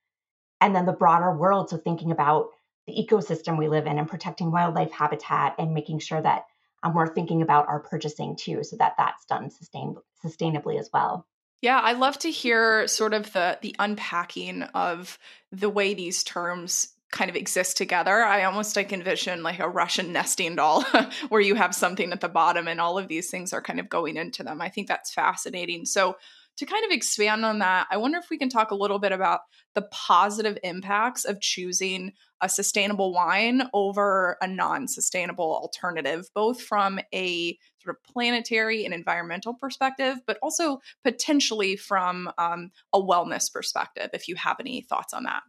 And 0.60 0.76
then 0.76 0.88
the 0.88 0.94
broader 0.94 1.32
world, 1.32 1.70
so 1.70 1.78
thinking 1.78 2.10
about 2.10 2.48
the 2.88 2.94
ecosystem 2.94 3.60
we 3.60 3.70
live 3.70 3.86
in 3.86 4.00
and 4.00 4.10
protecting 4.10 4.52
wildlife 4.52 4.92
habitat 4.92 5.54
and 5.60 5.76
making 5.76 6.00
sure 6.00 6.22
that 6.22 6.46
um, 6.82 6.96
we're 6.96 7.14
thinking 7.14 7.44
about 7.44 7.68
our 7.68 7.80
purchasing 7.80 8.36
too, 8.36 8.64
so 8.64 8.78
that 8.78 8.96
that's 8.98 9.26
done 9.26 9.52
sustain- 9.52 9.98
sustainably 10.26 10.80
as 10.80 10.90
well. 10.92 11.28
Yeah, 11.62 11.80
I 11.80 11.94
love 11.94 12.18
to 12.20 12.32
hear 12.32 12.88
sort 12.88 13.14
of 13.14 13.32
the 13.32 13.60
the 13.62 13.76
unpacking 13.78 14.64
of 14.64 15.20
the 15.52 15.70
way 15.70 15.94
these 15.94 16.24
terms 16.24 16.90
kind 17.14 17.30
of 17.30 17.36
exist 17.36 17.78
together. 17.78 18.24
I 18.24 18.44
almost 18.44 18.76
like 18.76 18.92
envision 18.92 19.44
like 19.44 19.60
a 19.60 19.70
Russian 19.70 20.12
nesting 20.12 20.56
doll 20.56 20.84
where 21.30 21.40
you 21.40 21.56
have 21.56 21.74
something 21.74 22.12
at 22.12 22.20
the 22.20 22.28
bottom 22.28 22.68
and 22.68 22.82
all 22.82 22.98
of 22.98 23.08
these 23.08 23.30
things 23.30 23.54
are 23.54 23.62
kind 23.62 23.80
of 23.80 23.88
going 23.88 24.18
into 24.18 24.44
them. 24.44 24.62
I 24.62 24.68
think 24.68 24.88
that's 24.88 25.14
fascinating. 25.14 25.86
So 25.86 26.18
to 26.58 26.66
kind 26.66 26.84
of 26.86 26.92
expand 26.92 27.46
on 27.46 27.60
that, 27.60 27.88
I 27.90 27.98
wonder 27.98 28.18
if 28.18 28.30
we 28.30 28.38
can 28.38 28.50
talk 28.50 28.72
a 28.72 28.76
little 28.76 29.00
bit 29.00 29.12
about 29.12 29.42
the 29.76 29.84
positive 29.92 30.58
impacts 30.64 31.24
of 31.24 31.40
choosing 31.40 32.14
a 32.42 32.50
sustainable 32.50 33.14
wine 33.14 33.64
over 33.74 34.38
a 34.42 34.48
non 34.48 34.88
sustainable 34.88 35.56
alternative, 35.56 36.30
both 36.36 36.62
from 36.62 37.00
a 37.14 37.58
sort 37.80 37.96
of 37.96 38.04
planetary 38.12 38.86
and 38.86 38.94
environmental 38.94 39.54
perspective, 39.54 40.18
but 40.28 40.38
also 40.44 40.80
potentially 41.04 41.76
from 41.76 42.30
um, 42.38 42.72
a 42.92 43.02
wellness 43.02 43.52
perspective, 43.52 44.10
if 44.14 44.28
you 44.28 44.36
have 44.36 44.58
any 44.60 44.82
thoughts 44.82 45.14
on 45.14 45.24
that. 45.24 45.44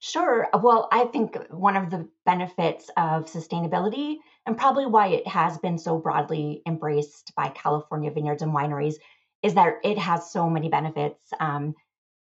Sure. 0.00 0.48
Well, 0.62 0.88
I 0.92 1.06
think 1.06 1.36
one 1.50 1.76
of 1.76 1.90
the 1.90 2.08
benefits 2.24 2.88
of 2.96 3.26
sustainability, 3.26 4.16
and 4.46 4.56
probably 4.56 4.86
why 4.86 5.08
it 5.08 5.26
has 5.26 5.58
been 5.58 5.76
so 5.76 5.98
broadly 5.98 6.62
embraced 6.66 7.34
by 7.34 7.48
California 7.48 8.10
vineyards 8.12 8.42
and 8.42 8.52
wineries, 8.54 8.94
is 9.42 9.54
that 9.54 9.74
it 9.82 9.98
has 9.98 10.30
so 10.30 10.48
many 10.48 10.68
benefits 10.68 11.32
um, 11.40 11.74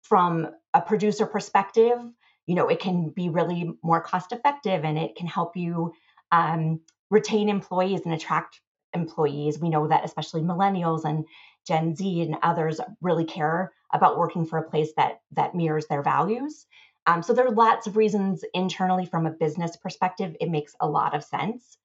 from 0.02 0.48
a 0.72 0.80
producer 0.80 1.26
perspective. 1.26 1.98
You 2.46 2.54
know, 2.54 2.68
it 2.68 2.80
can 2.80 3.10
be 3.10 3.28
really 3.28 3.72
more 3.82 4.00
cost 4.00 4.32
effective 4.32 4.84
and 4.84 4.96
it 4.96 5.14
can 5.16 5.26
help 5.26 5.54
you 5.56 5.92
um, 6.32 6.80
retain 7.10 7.48
employees 7.50 8.00
and 8.06 8.14
attract 8.14 8.60
employees. 8.94 9.58
We 9.58 9.68
know 9.68 9.88
that 9.88 10.04
especially 10.04 10.42
millennials 10.42 11.04
and 11.04 11.26
Gen 11.66 11.94
Z 11.94 12.22
and 12.22 12.36
others 12.42 12.80
really 13.02 13.24
care 13.24 13.72
about 13.92 14.18
working 14.18 14.46
for 14.46 14.58
a 14.58 14.68
place 14.70 14.92
that 14.96 15.20
that 15.32 15.54
mirrors 15.54 15.86
their 15.88 16.02
values. 16.02 16.66
Um, 17.06 17.22
so 17.22 17.32
there 17.32 17.46
are 17.46 17.52
lots 17.52 17.86
of 17.86 17.96
reasons 17.96 18.44
internally 18.52 19.06
from 19.06 19.26
a 19.26 19.30
business 19.30 19.76
perspective, 19.76 20.36
it 20.40 20.50
makes 20.50 20.74
a 20.80 20.88
lot 20.88 21.14
of 21.14 21.22
sense 21.22 21.78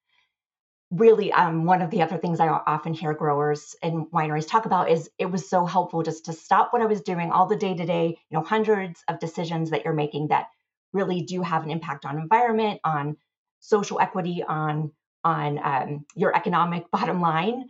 really 0.92 1.32
um, 1.32 1.64
one 1.66 1.82
of 1.82 1.90
the 1.90 2.02
other 2.02 2.18
things 2.18 2.40
I 2.40 2.50
often 2.50 2.94
hear 2.94 3.14
growers 3.14 3.76
and 3.82 4.08
wineries 4.12 4.48
talk 4.48 4.66
about 4.66 4.92
is 4.92 5.10
it 5.18 5.32
was 5.32 5.50
so 5.50 5.66
helpful 5.66 6.04
just 6.04 6.26
to 6.26 6.34
stop 6.34 6.74
what 6.74 6.82
I 6.82 6.86
was 6.86 7.02
doing, 7.02 7.32
all 7.32 7.48
the 7.48 7.56
day 7.56 7.74
to 7.74 7.86
day, 7.86 8.18
you 8.30 8.38
know, 8.38 8.44
hundreds 8.44 9.04
of 9.08 9.20
decisions 9.20 9.70
that 9.70 9.86
you're 9.86 9.94
making 9.94 10.28
that 10.28 10.48
really 10.92 11.22
do 11.22 11.42
have 11.42 11.64
an 11.64 11.72
impact 11.72 12.06
on 12.06 12.20
environment, 12.20 12.82
on 12.84 13.16
social 13.62 14.00
equity, 14.00 14.44
on 14.44 14.92
on 15.24 15.60
um, 15.64 16.06
your 16.16 16.36
economic 16.36 16.92
bottom 16.92 17.22
line. 17.22 17.66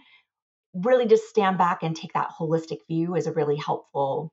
Really, 0.74 1.06
just 1.06 1.30
stand 1.30 1.58
back 1.58 1.84
and 1.84 1.96
take 1.96 2.14
that 2.14 2.32
holistic 2.38 2.80
view 2.88 3.16
is 3.16 3.28
a 3.28 3.34
really 3.34 3.58
helpful 3.58 4.32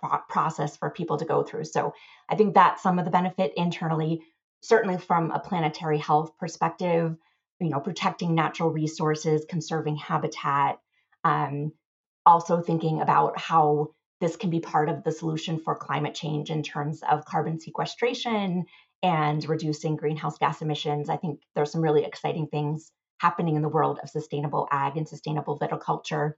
pro- 0.00 0.18
process 0.28 0.76
for 0.76 0.90
people 0.90 1.16
to 1.18 1.24
go 1.24 1.42
through. 1.42 1.64
So 1.64 1.94
I 2.28 2.36
think 2.36 2.54
that's 2.54 2.82
some 2.82 2.98
of 2.98 3.04
the 3.04 3.10
benefit 3.10 3.52
internally, 3.56 4.22
certainly 4.62 4.98
from 4.98 5.30
a 5.30 5.40
planetary 5.40 5.98
health 5.98 6.32
perspective 6.38 7.16
you 7.60 7.70
know, 7.70 7.80
protecting 7.80 8.34
natural 8.34 8.70
resources, 8.70 9.46
conserving 9.48 9.96
habitat, 9.96 10.78
um, 11.22 11.72
also 12.26 12.60
thinking 12.60 13.00
about 13.00 13.38
how 13.38 13.88
this 14.20 14.36
can 14.36 14.50
be 14.50 14.60
part 14.60 14.88
of 14.88 15.04
the 15.04 15.12
solution 15.12 15.58
for 15.58 15.76
climate 15.76 16.14
change 16.14 16.50
in 16.50 16.62
terms 16.62 17.02
of 17.08 17.24
carbon 17.24 17.60
sequestration 17.60 18.64
and 19.02 19.48
reducing 19.48 19.96
greenhouse 19.96 20.38
gas 20.38 20.62
emissions. 20.62 21.08
I 21.08 21.16
think 21.16 21.40
there's 21.54 21.72
some 21.72 21.82
really 21.82 22.04
exciting 22.04 22.46
things 22.46 22.90
happening 23.18 23.56
in 23.56 23.62
the 23.62 23.68
world 23.68 23.98
of 24.02 24.10
sustainable 24.10 24.66
ag 24.70 24.96
and 24.96 25.08
sustainable 25.08 25.58
viticulture. 25.58 26.34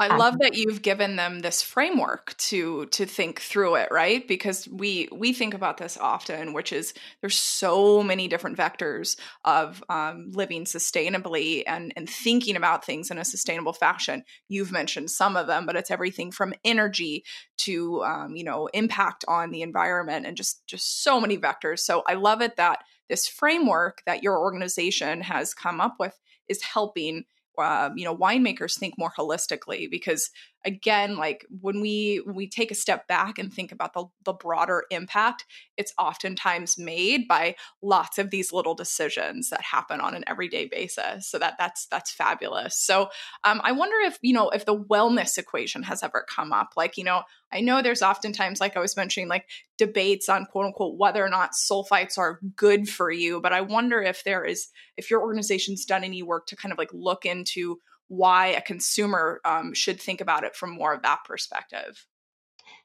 I 0.00 0.08
um, 0.08 0.18
love 0.18 0.38
that 0.38 0.56
you've 0.56 0.80
given 0.80 1.16
them 1.16 1.40
this 1.40 1.60
framework 1.60 2.34
to 2.38 2.86
to 2.86 3.04
think 3.04 3.40
through 3.40 3.74
it, 3.74 3.88
right? 3.90 4.26
Because 4.26 4.66
we 4.66 5.08
we 5.12 5.34
think 5.34 5.52
about 5.52 5.76
this 5.76 5.98
often, 5.98 6.54
which 6.54 6.72
is 6.72 6.94
there's 7.20 7.36
so 7.36 8.02
many 8.02 8.26
different 8.26 8.56
vectors 8.56 9.18
of 9.44 9.84
um, 9.90 10.30
living 10.32 10.64
sustainably 10.64 11.64
and 11.66 11.92
and 11.96 12.08
thinking 12.08 12.56
about 12.56 12.84
things 12.84 13.10
in 13.10 13.18
a 13.18 13.24
sustainable 13.26 13.74
fashion. 13.74 14.24
You've 14.48 14.72
mentioned 14.72 15.10
some 15.10 15.36
of 15.36 15.46
them, 15.46 15.66
but 15.66 15.76
it's 15.76 15.90
everything 15.90 16.32
from 16.32 16.54
energy 16.64 17.22
to 17.58 18.02
um, 18.02 18.34
you 18.34 18.44
know 18.44 18.68
impact 18.72 19.26
on 19.28 19.50
the 19.50 19.60
environment 19.60 20.24
and 20.24 20.34
just 20.34 20.66
just 20.66 21.04
so 21.04 21.20
many 21.20 21.36
vectors. 21.36 21.80
So 21.80 22.02
I 22.06 22.14
love 22.14 22.40
it 22.40 22.56
that 22.56 22.84
this 23.10 23.28
framework 23.28 24.02
that 24.06 24.22
your 24.22 24.38
organization 24.38 25.20
has 25.20 25.52
come 25.52 25.78
up 25.78 25.96
with 25.98 26.18
is 26.48 26.62
helping 26.62 27.24
uh, 27.58 27.90
you 27.94 28.04
know 28.04 28.16
winemakers 28.16 28.78
think 28.78 28.94
more 28.98 29.12
holistically 29.18 29.90
because 29.90 30.30
again 30.64 31.16
like 31.16 31.46
when 31.60 31.80
we 31.80 32.20
when 32.24 32.34
we 32.34 32.48
take 32.48 32.70
a 32.70 32.74
step 32.74 33.06
back 33.08 33.38
and 33.38 33.52
think 33.52 33.72
about 33.72 33.94
the, 33.94 34.04
the 34.24 34.32
broader 34.32 34.84
impact 34.90 35.46
it's 35.80 35.94
oftentimes 35.98 36.76
made 36.78 37.26
by 37.26 37.56
lots 37.82 38.18
of 38.18 38.28
these 38.28 38.52
little 38.52 38.74
decisions 38.74 39.48
that 39.48 39.62
happen 39.62 39.98
on 39.98 40.14
an 40.14 40.22
everyday 40.26 40.66
basis. 40.66 41.26
So 41.26 41.38
that 41.38 41.54
that's 41.58 41.86
that's 41.86 42.12
fabulous. 42.12 42.76
So 42.76 43.08
um, 43.44 43.60
i 43.64 43.72
wonder 43.72 43.96
if 44.04 44.18
you 44.20 44.34
know 44.34 44.50
if 44.50 44.66
the 44.66 44.78
wellness 44.78 45.38
equation 45.38 45.82
has 45.84 46.02
ever 46.02 46.24
come 46.28 46.52
up. 46.52 46.74
Like 46.76 46.98
you 46.98 47.04
know 47.04 47.22
i 47.52 47.60
know 47.60 47.80
there's 47.80 48.02
oftentimes 48.02 48.60
like 48.60 48.76
i 48.76 48.80
was 48.80 48.96
mentioning 48.96 49.28
like 49.28 49.46
debates 49.78 50.28
on 50.28 50.44
quote 50.44 50.66
unquote 50.66 50.98
whether 50.98 51.24
or 51.24 51.30
not 51.30 51.52
sulfites 51.52 52.18
are 52.18 52.40
good 52.54 52.88
for 52.88 53.10
you. 53.10 53.40
But 53.40 53.54
i 53.54 53.62
wonder 53.62 54.02
if 54.02 54.22
there 54.24 54.44
is 54.44 54.68
if 54.98 55.10
your 55.10 55.22
organization's 55.22 55.86
done 55.86 56.04
any 56.04 56.22
work 56.22 56.46
to 56.48 56.56
kind 56.56 56.72
of 56.72 56.78
like 56.78 56.90
look 56.92 57.24
into 57.24 57.78
why 58.10 58.48
a 58.48 58.60
consumer 58.60 59.40
um, 59.44 59.72
should 59.72 60.00
think 60.00 60.20
about 60.20 60.42
it 60.42 60.56
from 60.56 60.70
more 60.70 60.92
of 60.92 61.02
that 61.02 61.20
perspective. 61.24 62.04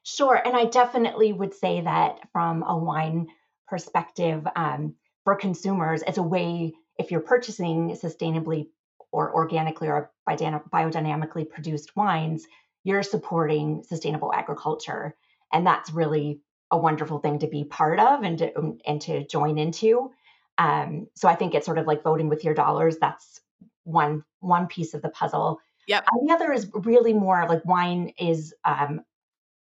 Sure. 0.04 0.40
And 0.42 0.56
I 0.56 0.66
definitely 0.66 1.32
would 1.32 1.52
say 1.52 1.80
that 1.80 2.20
from 2.32 2.62
a 2.62 2.78
wine 2.78 3.26
perspective, 3.66 4.46
um, 4.54 4.94
for 5.24 5.34
consumers, 5.34 6.02
as 6.02 6.16
a 6.16 6.22
way, 6.22 6.74
if 6.96 7.10
you're 7.10 7.20
purchasing 7.20 7.90
sustainably 8.00 8.68
or 9.10 9.34
organically 9.34 9.88
or 9.88 10.12
biodynamically 10.28 11.50
produced 11.50 11.96
wines, 11.96 12.46
you're 12.84 13.02
supporting 13.02 13.82
sustainable 13.82 14.32
agriculture. 14.32 15.16
And 15.52 15.66
that's 15.66 15.90
really 15.90 16.40
a 16.70 16.78
wonderful 16.78 17.18
thing 17.18 17.40
to 17.40 17.48
be 17.48 17.64
part 17.64 17.98
of 17.98 18.22
and 18.22 18.38
to, 18.38 18.76
and 18.86 19.00
to 19.02 19.26
join 19.26 19.58
into. 19.58 20.12
Um, 20.56 21.08
so 21.16 21.26
I 21.26 21.34
think 21.34 21.54
it's 21.54 21.66
sort 21.66 21.78
of 21.78 21.86
like 21.88 22.04
voting 22.04 22.28
with 22.28 22.44
your 22.44 22.54
dollars. 22.54 22.98
That's 22.98 23.40
one 23.86 24.24
one 24.40 24.66
piece 24.66 24.94
of 24.94 25.02
the 25.02 25.08
puzzle. 25.08 25.60
Yeah. 25.86 26.00
the 26.00 26.34
other 26.34 26.52
is 26.52 26.68
really 26.74 27.12
more 27.12 27.46
like 27.48 27.64
wine 27.64 28.12
is 28.18 28.52
um, 28.64 29.02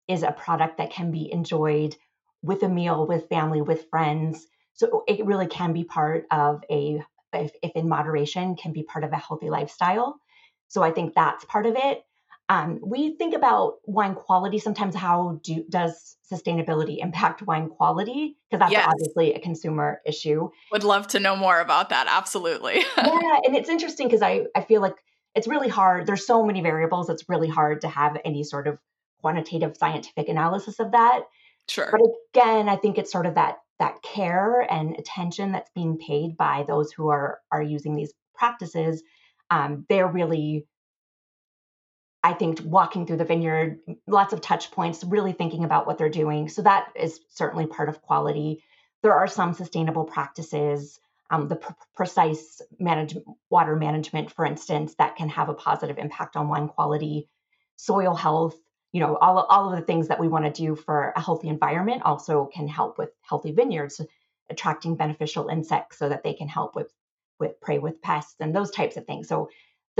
is 0.07 0.23
a 0.23 0.33
product 0.33 0.79
that 0.79 0.91
can 0.91 1.11
be 1.11 1.33
enjoyed 1.33 1.97
with 2.43 2.62
a 2.62 2.69
meal, 2.69 3.07
with 3.07 3.29
family, 3.29 3.62
with 3.62 3.89
friends. 3.91 4.47
So 4.75 5.05
it 5.07 5.25
really 5.25 5.47
can 5.47 5.73
be 5.73 5.85
part 5.85 6.27
of 6.31 6.62
a 6.71 7.03
if, 7.33 7.53
if 7.62 7.73
in 7.75 7.89
moderation 7.89 8.57
can 8.57 8.73
be 8.73 8.83
part 8.83 9.05
of 9.05 9.12
a 9.12 9.17
healthy 9.17 9.50
lifestyle. 9.50 10.21
So 10.69 10.83
I 10.83 10.91
think 10.91 11.15
that's 11.15 11.45
part 11.45 11.67
of 11.67 11.77
it. 11.77 12.03
Um, 12.50 12.80
we 12.83 13.14
think 13.14 13.33
about 13.33 13.75
wine 13.85 14.16
quality 14.16 14.59
sometimes. 14.59 14.97
How 14.97 15.38
do, 15.45 15.64
does 15.69 16.16
sustainability 16.30 16.99
impact 17.00 17.42
wine 17.42 17.69
quality? 17.69 18.37
Because 18.50 18.59
that's 18.59 18.73
yes. 18.73 18.88
obviously 18.88 19.35
a 19.35 19.38
consumer 19.38 20.02
issue. 20.04 20.50
Would 20.73 20.83
love 20.83 21.07
to 21.09 21.21
know 21.21 21.37
more 21.37 21.61
about 21.61 21.90
that. 21.90 22.09
Absolutely. 22.11 22.83
yeah, 22.97 23.38
and 23.45 23.54
it's 23.54 23.69
interesting 23.69 24.09
because 24.09 24.21
I 24.21 24.47
I 24.57 24.62
feel 24.62 24.80
like 24.80 24.97
it's 25.37 25.47
really 25.47 25.69
hard. 25.69 26.09
There's 26.09 26.26
so 26.26 26.45
many 26.45 26.61
variables. 26.61 27.09
It's 27.09 27.28
really 27.28 27.49
hard 27.49 27.83
to 27.83 27.88
have 27.88 28.16
any 28.25 28.42
sort 28.42 28.66
of 28.66 28.78
quantitative 29.21 29.76
scientific 29.76 30.28
analysis 30.28 30.80
of 30.80 30.90
that. 30.90 31.21
Sure. 31.69 31.88
But 31.92 32.00
again, 32.35 32.69
I 32.69 32.75
think 32.75 32.99
it's 32.99 33.12
sort 33.12 33.26
of 33.26 33.37
that 33.37 33.59
that 33.78 34.02
care 34.02 34.66
and 34.69 34.97
attention 34.99 35.52
that's 35.52 35.71
being 35.73 35.99
paid 35.99 36.37
by 36.37 36.64
those 36.66 36.90
who 36.90 37.11
are 37.11 37.38
are 37.52 37.62
using 37.62 37.95
these 37.95 38.12
practices, 38.35 39.04
um, 39.50 39.87
they're 39.88 40.09
really 40.09 40.66
I 42.23 42.35
think 42.35 42.61
walking 42.62 43.07
through 43.07 43.17
the 43.17 43.25
vineyard, 43.25 43.81
lots 44.07 44.33
of 44.33 44.41
touch 44.41 44.71
points, 44.71 45.03
really 45.05 45.33
thinking 45.33 45.65
about 45.65 45.87
what 45.87 45.97
they're 45.97 46.11
doing. 46.11 46.49
So 46.49 46.62
that 46.62 46.89
is 46.95 47.21
certainly 47.31 47.67
part 47.67 47.89
of 47.89 48.03
quality. 48.03 48.62
There 49.03 49.15
are 49.15 49.27
some 49.27 49.55
sustainable 49.55 50.05
practices, 50.05 51.00
um, 51.31 51.49
the 51.49 51.57
pr- 51.57 51.73
precise 51.95 52.61
manage- 52.79 53.17
water 53.49 53.75
management, 53.77 54.31
for 54.33 54.45
instance, 54.45 54.95
that 54.97 55.17
can 55.17 55.29
have 55.31 55.49
a 55.49 55.55
positive 55.55 55.97
impact 55.97 56.37
on 56.37 56.49
wine 56.49 56.69
quality, 56.69 57.29
soil 57.77 58.15
health. 58.15 58.57
You 58.93 59.00
know, 59.00 59.17
all, 59.17 59.39
all 59.39 59.73
of 59.73 59.79
the 59.79 59.87
things 59.87 60.09
that 60.09 60.21
we 60.21 60.29
want 60.29 60.45
to 60.45 60.50
do 60.50 60.75
for 60.75 61.12
a 61.17 61.21
healthy 61.21 61.49
environment 61.49 62.03
also 62.05 62.50
can 62.53 62.69
help 62.69 62.99
with 62.99 63.11
healthy 63.23 63.53
vineyards, 63.53 64.00
attracting 64.50 64.97
beneficial 64.97 65.49
insects 65.49 65.97
so 65.97 66.09
that 66.09 66.25
they 66.25 66.35
can 66.35 66.49
help 66.49 66.75
with 66.75 66.93
with 67.39 67.59
prey 67.61 67.79
with 67.79 68.03
pests 68.03 68.37
and 68.41 68.55
those 68.55 68.71
types 68.71 68.99
of 68.99 69.07
things. 69.07 69.27
So 69.27 69.49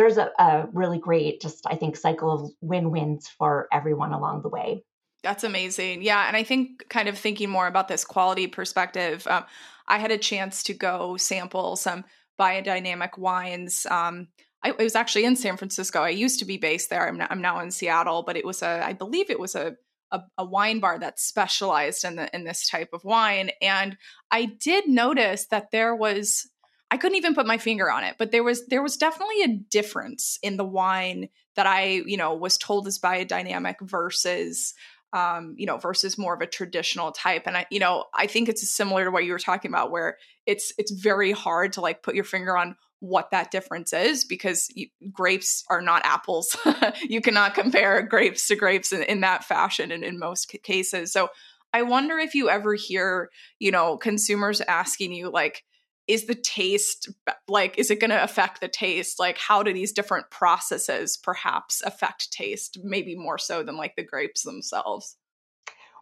there's 0.01 0.17
a, 0.17 0.31
a 0.39 0.67
really 0.73 0.99
great, 0.99 1.43
just 1.43 1.67
I 1.67 1.77
think, 1.77 1.95
cycle 1.95 2.33
of 2.33 2.51
win 2.63 2.91
wins 2.91 3.29
for 3.29 3.69
everyone 3.71 4.15
along 4.15 4.41
the 4.41 4.49
way. 4.49 4.83
That's 5.23 5.45
amazing. 5.45 6.01
Yeah. 6.01 6.27
And 6.27 6.39
I 6.39 6.43
think 6.43 6.89
kind 6.89 7.07
of 7.07 7.19
thinking 7.19 7.51
more 7.51 7.67
about 7.67 7.89
this 7.89 8.03
quality 8.03 8.47
perspective, 8.47 9.27
um, 9.27 9.45
I 9.87 9.99
had 9.99 10.11
a 10.11 10.17
chance 10.17 10.63
to 10.63 10.73
go 10.73 11.19
sample 11.19 11.77
some 11.77 12.05
biodynamic 12.39 13.19
wines. 13.19 13.85
Um, 13.91 14.29
I, 14.63 14.71
was 14.71 14.95
actually 14.95 15.27
in 15.27 15.37
San 15.37 15.59
Francisco. 15.59 16.01
I 16.01 16.09
used 16.09 16.39
to 16.39 16.47
be 16.47 16.57
based 16.57 16.89
there. 16.89 17.07
I'm, 17.07 17.21
I'm 17.29 17.43
now 17.43 17.61
in 17.61 17.71
Seattle, 17.71 18.23
but 18.23 18.39
it 18.39 18.47
was 18.47 18.63
a, 18.63 18.83
I 18.83 18.95
believe 18.95 19.29
it 19.29 19.39
was 19.39 19.55
a, 19.55 19.77
a, 20.13 20.23
a, 20.39 20.47
wine 20.47 20.81
bar 20.81 20.99
that 20.99 21.21
specialized 21.21 22.05
in 22.05 22.17
the 22.17 22.35
in 22.35 22.45
this 22.45 22.69
type 22.69 22.89
of 22.93 23.05
wine, 23.05 23.51
and 23.63 23.97
I 24.31 24.47
did 24.47 24.89
notice 24.89 25.47
that 25.49 25.71
there 25.71 25.95
was 25.95 26.49
I 26.91 26.97
couldn't 26.97 27.19
even 27.19 27.35
put 27.35 27.47
my 27.47 27.59
finger 27.59 27.91
on 27.91 28.05
it, 28.05 28.17
but 28.19 28.33
there 28.33 28.43
was 28.43 28.67
there 28.67 28.83
was 28.83 28.97
definitely 28.97 29.43
a 29.43 29.49
difference 29.49 30.39
in 30.43 30.57
the 30.57 30.65
wine 30.65 31.29
that 31.57 31.67
I, 31.67 32.03
you 32.05 32.17
know, 32.17 32.35
was 32.35 32.59
told 32.59 32.87
is 32.87 32.99
biodynamic 32.99 33.77
versus 33.81 34.75
um, 35.13 35.55
you 35.59 35.67
know, 35.67 35.77
versus 35.77 36.17
more 36.17 36.35
of 36.35 36.41
a 36.41 36.47
traditional 36.47 37.11
type. 37.11 37.43
And 37.47 37.57
I, 37.57 37.67
you 37.71 37.81
know, 37.81 38.05
I 38.15 38.27
think 38.27 38.49
it's 38.49 38.69
similar 38.71 39.05
to 39.05 39.11
what 39.11 39.25
you 39.25 39.33
were 39.33 39.39
talking 39.39 39.71
about 39.71 39.91
where 39.91 40.19
it's 40.47 40.73
it's 40.79 40.93
very 40.93 41.33
hard 41.33 41.73
to 41.75 41.81
like 41.81 42.03
put 42.03 42.15
your 42.15 42.25
finger 42.25 42.57
on 42.57 42.77
what 43.01 43.31
that 43.31 43.51
difference 43.51 43.93
is 43.93 44.25
because 44.25 44.69
you, 44.75 44.89
grapes 45.11 45.65
are 45.69 45.81
not 45.81 46.03
apples. 46.05 46.57
you 47.03 47.21
cannot 47.21 47.55
compare 47.55 48.03
grapes 48.03 48.47
to 48.49 48.57
grapes 48.57 48.93
in, 48.93 49.03
in 49.03 49.21
that 49.23 49.43
fashion 49.43 49.91
and 49.91 50.05
in 50.05 50.19
most 50.19 50.55
cases. 50.63 51.13
So 51.13 51.31
I 51.73 51.83
wonder 51.83 52.19
if 52.19 52.35
you 52.35 52.51
ever 52.51 52.75
hear, 52.75 53.31
you 53.59 53.71
know, 53.71 53.97
consumers 53.97 54.61
asking 54.61 55.13
you 55.13 55.31
like, 55.31 55.65
is 56.11 56.27
the 56.27 56.35
taste 56.35 57.09
like 57.47 57.79
is 57.79 57.89
it 57.89 58.01
going 58.01 58.11
to 58.11 58.23
affect 58.23 58.61
the 58.61 58.67
taste? 58.67 59.21
Like 59.21 59.39
how 59.39 59.63
do 59.63 59.73
these 59.73 59.93
different 59.93 60.29
processes 60.29 61.17
perhaps 61.17 61.83
affect 61.83 62.33
taste 62.33 62.79
maybe 62.83 63.15
more 63.15 63.39
so 63.39 63.63
than 63.63 63.77
like 63.77 63.95
the 63.95 64.03
grapes 64.03 64.43
themselves? 64.43 65.17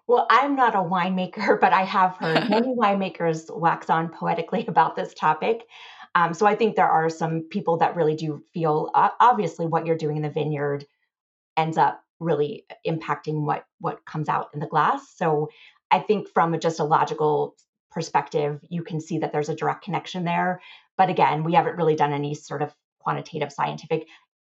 Well 0.07 0.27
i'm 0.31 0.57
not 0.57 0.75
a 0.75 0.79
winemaker 0.79 1.61
but 1.65 1.75
i 1.75 1.83
have 1.83 2.17
heard 2.17 2.49
many 2.57 2.69
winemakers 2.69 3.55
wax 3.55 3.91
on 3.91 4.09
poetically 4.09 4.65
about 4.69 4.97
this 4.97 5.13
topic. 5.13 5.67
Um, 6.15 6.33
so 6.33 6.47
i 6.47 6.55
think 6.55 6.75
there 6.75 6.89
are 6.89 7.11
some 7.11 7.43
people 7.43 7.77
that 7.79 7.95
really 7.95 8.17
do 8.17 8.43
feel 8.55 8.91
uh, 8.95 9.11
obviously 9.21 9.67
what 9.67 9.85
you're 9.85 9.97
doing 10.05 10.17
in 10.17 10.23
the 10.23 10.31
vineyard 10.31 10.87
ends 11.59 11.77
up 11.77 12.03
really 12.19 12.65
impacting 12.87 13.45
what 13.45 13.67
what 13.79 14.07
comes 14.07 14.31
out 14.31 14.49
in 14.55 14.61
the 14.61 14.67
glass. 14.67 15.07
So 15.17 15.51
i 15.91 15.99
think 15.99 16.29
from 16.31 16.59
just 16.59 16.81
a 16.81 16.85
logical 16.85 17.57
perspective, 17.99 18.61
you 18.69 18.85
can 18.85 19.01
see 19.01 19.19
that 19.19 19.33
there's 19.33 19.49
a 19.49 19.57
direct 19.57 19.83
connection 19.83 20.23
there. 20.23 20.61
But 20.97 21.11
again, 21.11 21.43
we 21.43 21.55
haven't 21.55 21.75
really 21.75 21.97
done 21.97 22.13
any 22.13 22.33
sort 22.33 22.63
of 22.63 22.73
quantitative 23.01 23.53
scientific. 23.53 24.07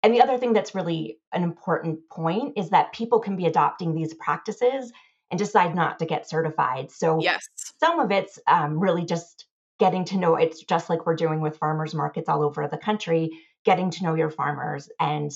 And 0.03 0.15
the 0.15 0.23
other 0.23 0.39
thing 0.39 0.55
that's 0.55 0.75
really 0.75 1.19
an 1.31 1.43
important 1.43 1.99
point 2.09 2.55
is 2.57 2.71
that 2.71 2.95
people 2.95 3.21
can 3.21 3.37
be 3.37 3.45
adopting 3.45 3.95
these 3.95 4.15
practices 4.15 4.91
and 5.31 5.39
decide 5.39 5.75
not 5.75 5.99
to 5.99 6.07
get 6.07 6.27
certified. 6.27 6.91
So 6.91 7.21
yes. 7.21 7.47
some 7.79 8.01
of 8.01 8.11
it's 8.11 8.39
um, 8.47 8.81
really 8.81 9.05
just 9.05 9.45
getting 9.79 10.07
to 10.07 10.17
know 10.17 10.37
it's 10.37 10.63
just 10.63 10.89
like 10.89 11.05
we're 11.05 11.15
doing 11.17 11.43
with 11.43 11.59
farmers 11.59 11.95
markets 11.95 12.31
all 12.31 12.43
over 12.43 12.67
the 12.67 12.79
country, 12.79 13.29
getting 13.67 13.91
to 13.91 14.05
know 14.05 14.15
your 14.15 14.31
farmers 14.31 14.89
and 14.99 15.31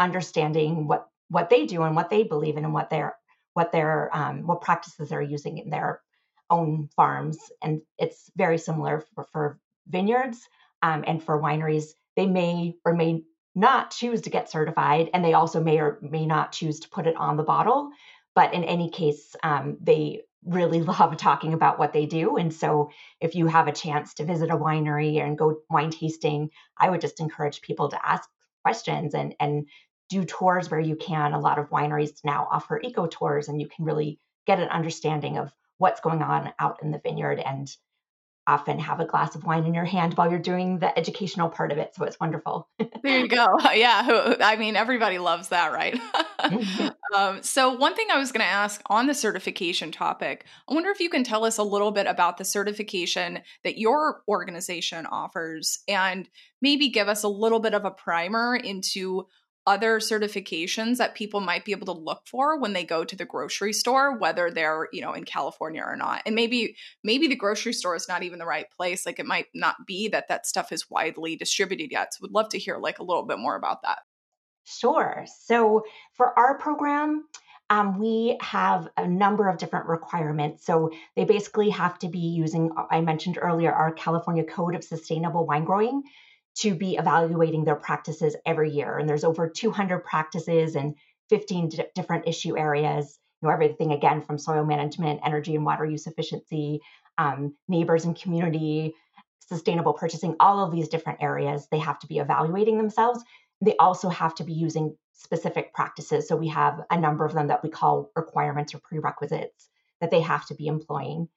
understanding 0.00 0.88
what 0.88 1.06
what 1.28 1.48
they 1.48 1.64
do 1.64 1.84
and 1.84 1.94
what 1.94 2.10
they 2.10 2.24
believe 2.24 2.56
in 2.56 2.64
and 2.64 2.74
what 2.74 2.90
their 2.90 3.14
what 3.54 3.70
their 3.70 4.10
um, 4.12 4.48
what 4.48 4.62
practices 4.62 5.10
they're 5.10 5.22
using 5.22 5.58
in 5.58 5.70
their 5.70 6.00
own 6.52 6.88
farms, 6.94 7.38
and 7.62 7.80
it's 7.98 8.30
very 8.36 8.58
similar 8.58 9.04
for, 9.14 9.24
for 9.32 9.58
vineyards 9.88 10.46
um, 10.82 11.02
and 11.06 11.22
for 11.22 11.40
wineries. 11.40 11.94
They 12.14 12.26
may 12.26 12.76
or 12.84 12.94
may 12.94 13.24
not 13.54 13.90
choose 13.90 14.20
to 14.22 14.30
get 14.30 14.50
certified, 14.50 15.10
and 15.12 15.24
they 15.24 15.32
also 15.32 15.62
may 15.62 15.78
or 15.78 15.98
may 16.02 16.26
not 16.26 16.52
choose 16.52 16.80
to 16.80 16.90
put 16.90 17.06
it 17.06 17.16
on 17.16 17.36
the 17.36 17.42
bottle. 17.42 17.90
But 18.34 18.54
in 18.54 18.64
any 18.64 18.90
case, 18.90 19.34
um, 19.42 19.78
they 19.80 20.22
really 20.44 20.82
love 20.94 21.16
talking 21.16 21.54
about 21.54 21.78
what 21.78 21.92
they 21.92 22.06
do. 22.06 22.36
And 22.36 22.52
so, 22.52 22.90
if 23.20 23.34
you 23.34 23.46
have 23.46 23.66
a 23.66 23.72
chance 23.72 24.14
to 24.14 24.24
visit 24.24 24.50
a 24.50 24.56
winery 24.56 25.20
and 25.20 25.38
go 25.38 25.62
wine 25.70 25.90
tasting, 25.90 26.50
I 26.76 26.90
would 26.90 27.00
just 27.00 27.20
encourage 27.20 27.62
people 27.62 27.88
to 27.88 28.06
ask 28.06 28.28
questions 28.62 29.14
and 29.14 29.34
and 29.40 29.66
do 30.10 30.24
tours 30.24 30.70
where 30.70 30.80
you 30.80 30.96
can. 30.96 31.32
A 31.32 31.40
lot 31.40 31.58
of 31.58 31.70
wineries 31.70 32.12
now 32.24 32.46
offer 32.50 32.78
eco 32.82 33.06
tours, 33.06 33.48
and 33.48 33.60
you 33.60 33.68
can 33.68 33.86
really 33.86 34.20
get 34.46 34.60
an 34.60 34.68
understanding 34.68 35.38
of 35.38 35.52
what's 35.82 36.00
going 36.00 36.22
on 36.22 36.52
out 36.60 36.78
in 36.80 36.92
the 36.92 37.00
vineyard 37.04 37.40
and 37.40 37.76
often 38.46 38.78
have 38.78 39.00
a 39.00 39.04
glass 39.04 39.34
of 39.34 39.44
wine 39.44 39.64
in 39.64 39.74
your 39.74 39.84
hand 39.84 40.14
while 40.14 40.30
you're 40.30 40.38
doing 40.38 40.78
the 40.78 40.96
educational 40.96 41.48
part 41.48 41.70
of 41.72 41.78
it. 41.78 41.94
So 41.94 42.04
it's 42.04 42.18
wonderful. 42.20 42.68
there 43.02 43.18
you 43.18 43.28
go. 43.28 43.58
Yeah. 43.74 44.36
I 44.40 44.56
mean, 44.56 44.76
everybody 44.76 45.18
loves 45.18 45.48
that, 45.48 45.72
right? 45.72 45.98
um, 47.16 47.42
so, 47.42 47.74
one 47.74 47.94
thing 47.94 48.08
I 48.12 48.18
was 48.18 48.32
going 48.32 48.40
to 48.40 48.46
ask 48.46 48.80
on 48.86 49.06
the 49.06 49.14
certification 49.14 49.90
topic, 49.92 50.44
I 50.68 50.74
wonder 50.74 50.90
if 50.90 51.00
you 51.00 51.08
can 51.08 51.24
tell 51.24 51.44
us 51.44 51.58
a 51.58 51.62
little 51.62 51.90
bit 51.90 52.06
about 52.06 52.36
the 52.36 52.44
certification 52.44 53.40
that 53.64 53.78
your 53.78 54.22
organization 54.28 55.06
offers 55.06 55.80
and 55.88 56.28
maybe 56.60 56.90
give 56.90 57.08
us 57.08 57.22
a 57.22 57.28
little 57.28 57.60
bit 57.60 57.74
of 57.74 57.84
a 57.84 57.90
primer 57.90 58.56
into 58.56 59.26
other 59.66 59.98
certifications 59.98 60.96
that 60.96 61.14
people 61.14 61.40
might 61.40 61.64
be 61.64 61.72
able 61.72 61.86
to 61.86 61.92
look 62.00 62.22
for 62.26 62.58
when 62.58 62.72
they 62.72 62.84
go 62.84 63.04
to 63.04 63.14
the 63.14 63.24
grocery 63.24 63.72
store 63.72 64.18
whether 64.18 64.50
they're 64.50 64.88
you 64.92 65.00
know 65.00 65.12
in 65.12 65.24
california 65.24 65.82
or 65.84 65.96
not. 65.96 66.22
And 66.26 66.34
maybe 66.34 66.76
maybe 67.04 67.28
the 67.28 67.36
grocery 67.36 67.72
store 67.72 67.94
is 67.94 68.08
not 68.08 68.22
even 68.22 68.38
the 68.38 68.46
right 68.46 68.70
place. 68.70 69.06
Like 69.06 69.18
it 69.18 69.26
might 69.26 69.46
not 69.54 69.76
be 69.86 70.08
that 70.08 70.28
that 70.28 70.46
stuff 70.46 70.72
is 70.72 70.90
widely 70.90 71.36
distributed 71.36 71.90
yet. 71.92 72.14
So 72.14 72.18
would 72.22 72.32
love 72.32 72.48
to 72.50 72.58
hear 72.58 72.78
like 72.78 72.98
a 72.98 73.04
little 73.04 73.24
bit 73.24 73.38
more 73.38 73.56
about 73.56 73.82
that. 73.82 74.00
Sure. 74.64 75.24
So 75.46 75.84
for 76.14 76.36
our 76.38 76.58
program 76.58 77.24
um, 77.70 77.98
we 77.98 78.36
have 78.42 78.88
a 78.98 79.08
number 79.08 79.48
of 79.48 79.56
different 79.56 79.86
requirements. 79.86 80.66
So 80.66 80.90
they 81.16 81.24
basically 81.24 81.70
have 81.70 81.98
to 82.00 82.08
be 82.08 82.18
using, 82.18 82.70
I 82.90 83.00
mentioned 83.00 83.38
earlier, 83.40 83.72
our 83.72 83.92
California 83.92 84.44
Code 84.44 84.74
of 84.74 84.84
Sustainable 84.84 85.46
Wine 85.46 85.64
Growing 85.64 86.02
to 86.54 86.74
be 86.74 86.96
evaluating 86.96 87.64
their 87.64 87.76
practices 87.76 88.36
every 88.44 88.70
year. 88.70 88.98
And 88.98 89.08
there's 89.08 89.24
over 89.24 89.48
200 89.48 90.04
practices 90.04 90.76
and 90.76 90.94
15 91.30 91.68
d- 91.70 91.84
different 91.94 92.28
issue 92.28 92.58
areas. 92.58 93.18
You 93.40 93.48
know, 93.48 93.54
everything 93.54 93.92
again 93.92 94.20
from 94.20 94.38
soil 94.38 94.64
management, 94.64 95.20
energy 95.24 95.54
and 95.54 95.64
water 95.64 95.84
use 95.84 96.06
efficiency, 96.06 96.80
um, 97.18 97.54
neighbors 97.68 98.04
and 98.04 98.20
community, 98.20 98.94
sustainable 99.40 99.94
purchasing, 99.94 100.36
all 100.40 100.64
of 100.64 100.72
these 100.72 100.88
different 100.88 101.22
areas. 101.22 101.68
They 101.70 101.78
have 101.78 101.98
to 102.00 102.06
be 102.06 102.18
evaluating 102.18 102.76
themselves. 102.76 103.22
They 103.60 103.76
also 103.76 104.08
have 104.08 104.34
to 104.36 104.44
be 104.44 104.52
using 104.52 104.96
specific 105.12 105.72
practices. 105.72 106.28
So 106.28 106.36
we 106.36 106.48
have 106.48 106.80
a 106.90 106.98
number 106.98 107.24
of 107.24 107.32
them 107.32 107.48
that 107.48 107.62
we 107.62 107.70
call 107.70 108.10
requirements 108.16 108.74
or 108.74 108.80
prerequisites 108.80 109.68
that 110.00 110.10
they 110.10 110.20
have 110.20 110.46
to 110.46 110.54
be 110.54 110.66
employing. 110.66 111.28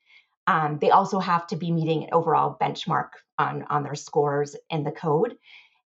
Um, 0.48 0.78
they 0.80 0.92
also 0.92 1.20
have 1.20 1.48
to 1.48 1.56
be 1.56 1.72
meeting 1.72 2.04
an 2.04 2.10
overall 2.12 2.58
benchmark 2.60 3.10
on, 3.38 3.64
on 3.70 3.84
their 3.84 3.96
scores 3.96 4.56
in 4.70 4.84
the 4.84 4.92
code. 4.92 5.38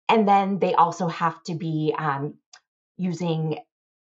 And 0.09 0.27
then 0.27 0.59
they 0.59 0.73
also 0.73 1.07
have 1.07 1.41
to 1.43 1.55
be 1.55 1.95
um, 1.97 2.35
using 2.97 3.59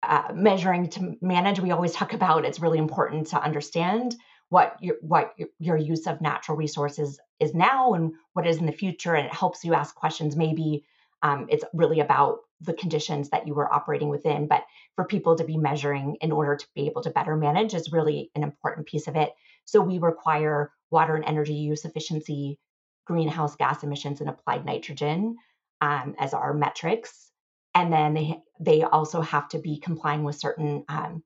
uh, 0.03 0.33
measuring 0.35 0.89
to 0.91 1.17
manage. 1.21 1.61
We 1.61 1.71
always 1.71 1.93
talk 1.93 2.13
about 2.13 2.45
it's 2.45 2.61
really 2.61 2.79
important 2.79 3.29
to 3.29 3.43
understand 3.43 4.17
what 4.49 4.77
your 4.81 4.97
what 5.01 5.35
your, 5.59 5.77
use 5.77 6.07
of 6.07 6.21
natural 6.21 6.59
resources 6.59 7.19
is 7.41 7.55
now 7.55 7.95
and 7.95 8.13
what 8.33 8.47
is 8.47 8.59
in 8.59 8.67
the 8.67 8.73
future, 8.73 9.15
and 9.15 9.27
it 9.27 9.33
helps 9.33 9.65
you 9.65 9.75
ask 9.75 9.95
questions. 9.95 10.37
Maybe 10.37 10.85
um, 11.23 11.47
it's 11.49 11.65
really 11.73 12.01
about 12.01 12.41
the 12.61 12.75
conditions 12.75 13.31
that 13.31 13.47
you 13.47 13.55
were 13.55 13.73
operating 13.73 14.09
within, 14.09 14.49
but 14.49 14.65
for 14.97 15.05
people 15.05 15.37
to 15.37 15.45
be 15.45 15.57
measuring 15.57 16.17
in 16.21 16.33
order 16.33 16.57
to 16.57 16.67
be 16.75 16.87
able 16.87 17.03
to 17.03 17.11
better 17.11 17.37
manage 17.37 17.75
is 17.75 17.93
really 17.93 18.31
an 18.35 18.43
important 18.43 18.87
piece 18.87 19.09
of 19.09 19.17
it. 19.17 19.33
So 19.65 19.81
we 19.81 19.99
require 19.99 20.73
water 20.91 21.15
and 21.17 21.25
energy 21.25 21.55
use 21.55 21.85
efficiency, 21.85 22.59
greenhouse 23.07 23.57
gas 23.57 23.83
emissions, 23.83 24.21
and 24.21 24.31
applied 24.31 24.65
nitrogen 24.65 25.37
um, 25.81 26.15
as 26.19 26.35
our 26.35 26.53
metrics. 26.55 27.31
And 27.75 27.93
then 27.93 28.15
they 28.15 28.39
they 28.61 28.83
also 28.83 29.21
have 29.23 29.49
to 29.51 29.59
be 29.59 29.79
complying 29.79 30.25
with 30.25 30.37
certain 30.37 30.85
um, 30.89 31.23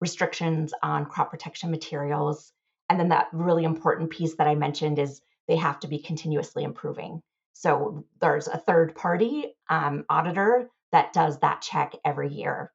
restrictions 0.00 0.72
on 0.82 1.06
crop 1.06 1.30
protection 1.30 1.70
materials, 1.70 2.52
And 2.88 3.00
then 3.00 3.08
that 3.08 3.28
really 3.32 3.64
important 3.64 4.10
piece 4.10 4.34
that 4.36 4.46
I 4.46 4.54
mentioned 4.54 4.98
is 4.98 5.22
they 5.48 5.56
have 5.56 5.80
to 5.80 5.88
be 5.88 5.98
continuously 5.98 6.62
improving. 6.64 7.22
So 7.54 8.04
there's 8.20 8.48
a 8.48 8.58
third 8.58 8.94
party 8.94 9.54
um, 9.70 10.04
auditor 10.10 10.68
that 10.90 11.12
does 11.14 11.38
that 11.40 11.62
check 11.62 11.94
every 12.04 12.28
year. 12.34 12.70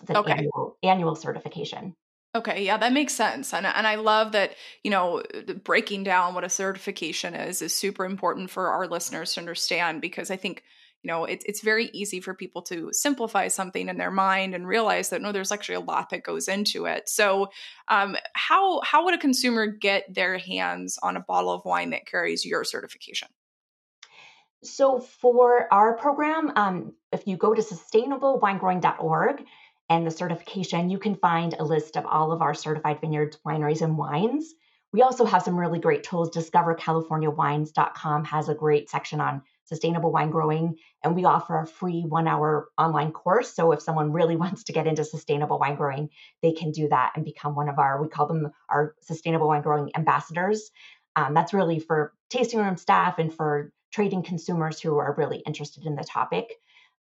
It's 0.00 0.10
an 0.10 0.16
Okay. 0.16 0.32
annual, 0.32 0.78
annual 0.82 1.14
certification. 1.16 1.94
Okay, 2.36 2.66
yeah, 2.66 2.76
that 2.76 2.92
makes 2.92 3.14
sense. 3.14 3.54
And 3.54 3.64
and 3.64 3.86
I 3.86 3.94
love 3.94 4.32
that, 4.32 4.52
you 4.84 4.90
know, 4.90 5.22
breaking 5.64 6.04
down 6.04 6.34
what 6.34 6.44
a 6.44 6.50
certification 6.50 7.34
is 7.34 7.62
is 7.62 7.74
super 7.74 8.04
important 8.04 8.50
for 8.50 8.68
our 8.68 8.86
listeners 8.86 9.32
to 9.34 9.40
understand 9.40 10.02
because 10.02 10.30
I 10.30 10.36
think, 10.36 10.62
you 11.02 11.08
know, 11.08 11.24
it's 11.24 11.46
it's 11.46 11.62
very 11.62 11.86
easy 11.94 12.20
for 12.20 12.34
people 12.34 12.60
to 12.62 12.90
simplify 12.92 13.48
something 13.48 13.88
in 13.88 13.96
their 13.96 14.10
mind 14.10 14.54
and 14.54 14.68
realize 14.68 15.08
that 15.08 15.22
no, 15.22 15.32
there's 15.32 15.50
actually 15.50 15.76
a 15.76 15.80
lot 15.80 16.10
that 16.10 16.24
goes 16.24 16.46
into 16.46 16.84
it. 16.84 17.08
So, 17.08 17.48
um, 17.88 18.16
how 18.34 18.82
how 18.82 19.06
would 19.06 19.14
a 19.14 19.18
consumer 19.18 19.66
get 19.66 20.12
their 20.14 20.36
hands 20.36 20.98
on 21.02 21.16
a 21.16 21.20
bottle 21.20 21.54
of 21.54 21.64
wine 21.64 21.90
that 21.90 22.06
carries 22.06 22.44
your 22.44 22.64
certification? 22.64 23.28
So 24.62 25.00
for 25.00 25.72
our 25.72 25.96
program, 25.96 26.52
um, 26.56 26.92
if 27.12 27.26
you 27.26 27.38
go 27.38 27.54
to 27.54 27.62
sustainablewinegrowing.org 27.62 29.44
and 29.88 30.06
the 30.06 30.10
certification, 30.10 30.90
you 30.90 30.98
can 30.98 31.14
find 31.14 31.54
a 31.54 31.64
list 31.64 31.96
of 31.96 32.06
all 32.06 32.32
of 32.32 32.42
our 32.42 32.54
certified 32.54 33.00
vineyards, 33.00 33.38
wineries, 33.46 33.82
and 33.82 33.96
wines. 33.96 34.54
We 34.92 35.02
also 35.02 35.24
have 35.24 35.42
some 35.42 35.58
really 35.58 35.78
great 35.78 36.04
tools. 36.04 36.30
DiscoverCaliforniaWines.com 36.30 38.24
has 38.24 38.48
a 38.48 38.54
great 38.54 38.88
section 38.88 39.20
on 39.20 39.42
sustainable 39.64 40.12
wine 40.12 40.30
growing, 40.30 40.76
and 41.04 41.14
we 41.14 41.24
offer 41.24 41.58
a 41.58 41.66
free 41.66 42.02
one 42.02 42.26
hour 42.26 42.68
online 42.78 43.12
course. 43.12 43.54
So 43.54 43.72
if 43.72 43.82
someone 43.82 44.12
really 44.12 44.36
wants 44.44 44.64
to 44.64 44.72
get 44.72 44.86
into 44.86 45.04
sustainable 45.04 45.58
wine 45.58 45.76
growing, 45.76 46.10
they 46.42 46.52
can 46.52 46.70
do 46.70 46.88
that 46.88 47.12
and 47.14 47.24
become 47.24 47.54
one 47.54 47.68
of 47.68 47.78
our, 47.78 48.00
we 48.00 48.08
call 48.08 48.26
them 48.26 48.50
our 48.70 48.94
sustainable 49.02 49.48
wine 49.48 49.62
growing 49.62 49.90
ambassadors. 49.96 50.70
Um, 51.14 51.34
that's 51.34 51.54
really 51.54 51.78
for 51.78 52.12
tasting 52.30 52.60
room 52.60 52.76
staff 52.76 53.18
and 53.18 53.32
for 53.32 53.72
trading 53.92 54.22
consumers 54.22 54.80
who 54.80 54.98
are 54.98 55.14
really 55.16 55.38
interested 55.46 55.86
in 55.86 55.94
the 55.94 56.04
topic. 56.04 56.52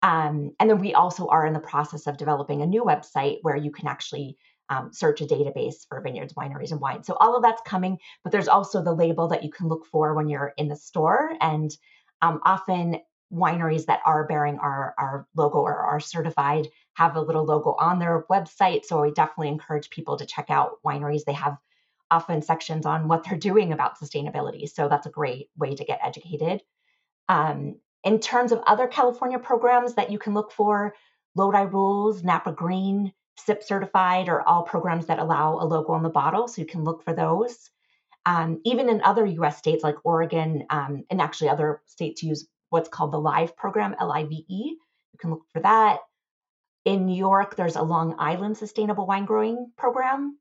Um, 0.02 0.52
and 0.58 0.68
then 0.68 0.80
we 0.80 0.94
also 0.94 1.28
are 1.28 1.46
in 1.46 1.52
the 1.52 1.60
process 1.60 2.06
of 2.06 2.16
developing 2.16 2.60
a 2.60 2.66
new 2.66 2.82
website 2.82 3.38
where 3.42 3.56
you 3.56 3.70
can 3.70 3.86
actually 3.86 4.36
um, 4.68 4.92
search 4.92 5.20
a 5.20 5.26
database 5.26 5.86
for 5.88 6.00
vineyards, 6.00 6.34
wineries, 6.34 6.72
and 6.72 6.80
wines. 6.80 7.06
So 7.06 7.14
all 7.20 7.36
of 7.36 7.42
that's 7.42 7.62
coming, 7.64 7.98
but 8.24 8.32
there's 8.32 8.48
also 8.48 8.82
the 8.82 8.94
label 8.94 9.28
that 9.28 9.44
you 9.44 9.50
can 9.50 9.68
look 9.68 9.86
for 9.86 10.14
when 10.14 10.28
you're 10.28 10.54
in 10.56 10.68
the 10.68 10.76
store. 10.76 11.32
And 11.40 11.70
um, 12.20 12.40
often 12.44 12.98
wineries 13.32 13.86
that 13.86 14.00
are 14.04 14.26
bearing 14.26 14.58
our, 14.58 14.94
our 14.98 15.26
logo 15.36 15.58
or 15.58 15.74
are 15.74 16.00
certified 16.00 16.68
have 16.94 17.16
a 17.16 17.20
little 17.20 17.44
logo 17.44 17.74
on 17.78 17.98
their 17.98 18.24
website. 18.30 18.84
So 18.84 19.02
I 19.04 19.10
definitely 19.10 19.48
encourage 19.48 19.90
people 19.90 20.16
to 20.18 20.26
check 20.26 20.46
out 20.50 20.78
wineries. 20.84 21.24
They 21.24 21.32
have 21.32 21.56
often 22.10 22.42
sections 22.42 22.84
on 22.84 23.08
what 23.08 23.24
they're 23.24 23.38
doing 23.38 23.72
about 23.72 23.98
sustainability. 23.98 24.68
So 24.68 24.88
that's 24.88 25.06
a 25.06 25.10
great 25.10 25.48
way 25.56 25.74
to 25.74 25.84
get 25.84 26.00
educated. 26.04 26.62
Um, 27.28 27.76
in 28.04 28.18
terms 28.18 28.52
of 28.52 28.60
other 28.66 28.86
California 28.86 29.38
programs 29.38 29.94
that 29.94 30.10
you 30.10 30.18
can 30.18 30.34
look 30.34 30.52
for, 30.52 30.94
Lodi 31.34 31.62
Rules, 31.62 32.22
Napa 32.22 32.52
Green, 32.52 33.12
SIP 33.38 33.62
certified 33.62 34.28
are 34.28 34.42
all 34.42 34.62
programs 34.62 35.06
that 35.06 35.18
allow 35.18 35.54
a 35.54 35.64
logo 35.64 35.92
on 35.92 36.02
the 36.02 36.10
bottle. 36.10 36.48
So 36.48 36.60
you 36.60 36.66
can 36.66 36.84
look 36.84 37.02
for 37.04 37.14
those. 37.14 37.70
Um, 38.24 38.60
even 38.64 38.88
in 38.88 39.02
other 39.02 39.26
US 39.26 39.58
states 39.58 39.82
like 39.82 39.96
Oregon 40.04 40.64
um, 40.70 41.04
and 41.10 41.20
actually 41.20 41.48
other 41.48 41.80
states 41.86 42.22
use 42.22 42.46
what's 42.70 42.88
called 42.88 43.12
the 43.12 43.20
LIVE 43.20 43.56
program, 43.56 43.96
L 43.98 44.12
I 44.12 44.24
V 44.24 44.44
E. 44.48 44.76
You 45.12 45.18
can 45.18 45.30
look 45.30 45.44
for 45.52 45.60
that. 45.60 45.98
In 46.84 47.06
New 47.06 47.16
York, 47.16 47.56
there's 47.56 47.76
a 47.76 47.82
Long 47.82 48.16
Island 48.18 48.56
Sustainable 48.56 49.06
Wine 49.06 49.24
Growing 49.24 49.72
Program. 49.76 50.38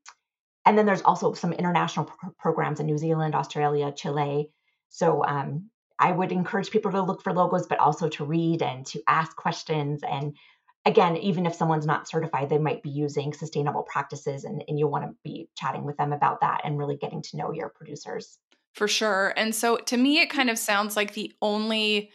And 0.64 0.78
then 0.78 0.86
there's 0.86 1.02
also 1.02 1.34
some 1.34 1.52
international 1.52 2.06
pro- 2.06 2.30
programs 2.38 2.78
in 2.80 2.86
New 2.86 2.98
Zealand, 2.98 3.34
Australia, 3.34 3.92
Chile. 3.92 4.50
So 4.88 5.24
um, 5.24 5.70
I 6.02 6.10
would 6.10 6.32
encourage 6.32 6.70
people 6.70 6.90
to 6.90 7.00
look 7.00 7.22
for 7.22 7.32
logos, 7.32 7.68
but 7.68 7.78
also 7.78 8.08
to 8.08 8.24
read 8.24 8.60
and 8.60 8.84
to 8.86 9.00
ask 9.06 9.36
questions. 9.36 10.02
And 10.02 10.36
again, 10.84 11.16
even 11.18 11.46
if 11.46 11.54
someone's 11.54 11.86
not 11.86 12.08
certified, 12.08 12.48
they 12.48 12.58
might 12.58 12.82
be 12.82 12.90
using 12.90 13.32
sustainable 13.32 13.84
practices, 13.84 14.44
and, 14.44 14.64
and 14.66 14.78
you'll 14.78 14.90
want 14.90 15.04
to 15.04 15.14
be 15.22 15.48
chatting 15.56 15.84
with 15.84 15.96
them 15.96 16.12
about 16.12 16.40
that 16.40 16.62
and 16.64 16.76
really 16.76 16.96
getting 16.96 17.22
to 17.22 17.36
know 17.36 17.52
your 17.52 17.68
producers. 17.68 18.38
For 18.74 18.88
sure. 18.88 19.32
And 19.36 19.54
so 19.54 19.76
to 19.76 19.96
me, 19.96 20.20
it 20.20 20.30
kind 20.30 20.50
of 20.50 20.58
sounds 20.58 20.96
like 20.96 21.14
the 21.14 21.32
only 21.40 22.10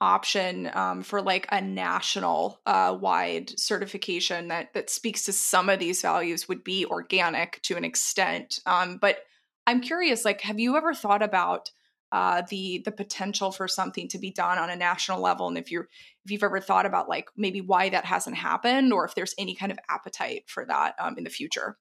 option 0.00 0.70
um, 0.74 1.02
for 1.02 1.22
like 1.22 1.46
a 1.50 1.60
national 1.60 2.60
uh, 2.66 2.96
wide 3.00 3.58
certification 3.58 4.48
that 4.48 4.74
that 4.74 4.90
speaks 4.90 5.24
to 5.24 5.32
some 5.32 5.68
of 5.68 5.78
these 5.78 6.02
values 6.02 6.48
would 6.48 6.62
be 6.62 6.84
organic 6.86 7.60
to 7.62 7.76
an 7.76 7.84
extent. 7.84 8.60
Um, 8.66 8.98
but 8.98 9.18
I'm 9.66 9.80
curious, 9.80 10.24
like, 10.24 10.40
have 10.42 10.60
you 10.60 10.76
ever 10.76 10.92
thought 10.92 11.22
about 11.22 11.70
uh, 12.12 12.42
the 12.50 12.82
the 12.84 12.92
potential 12.92 13.50
for 13.50 13.66
something 13.66 14.06
to 14.08 14.18
be 14.18 14.30
done 14.30 14.58
on 14.58 14.70
a 14.70 14.76
national 14.76 15.20
level, 15.20 15.48
and 15.48 15.56
if 15.56 15.70
you're 15.72 15.88
if 16.24 16.30
you've 16.30 16.42
ever 16.44 16.60
thought 16.60 16.86
about 16.86 17.08
like 17.08 17.28
maybe 17.36 17.60
why 17.60 17.88
that 17.88 18.04
hasn't 18.04 18.36
happened, 18.36 18.92
or 18.92 19.04
if 19.04 19.14
there's 19.14 19.34
any 19.38 19.54
kind 19.54 19.72
of 19.72 19.78
appetite 19.88 20.44
for 20.46 20.64
that 20.66 20.94
um, 21.00 21.16
in 21.16 21.24
the 21.24 21.30
future? 21.30 21.78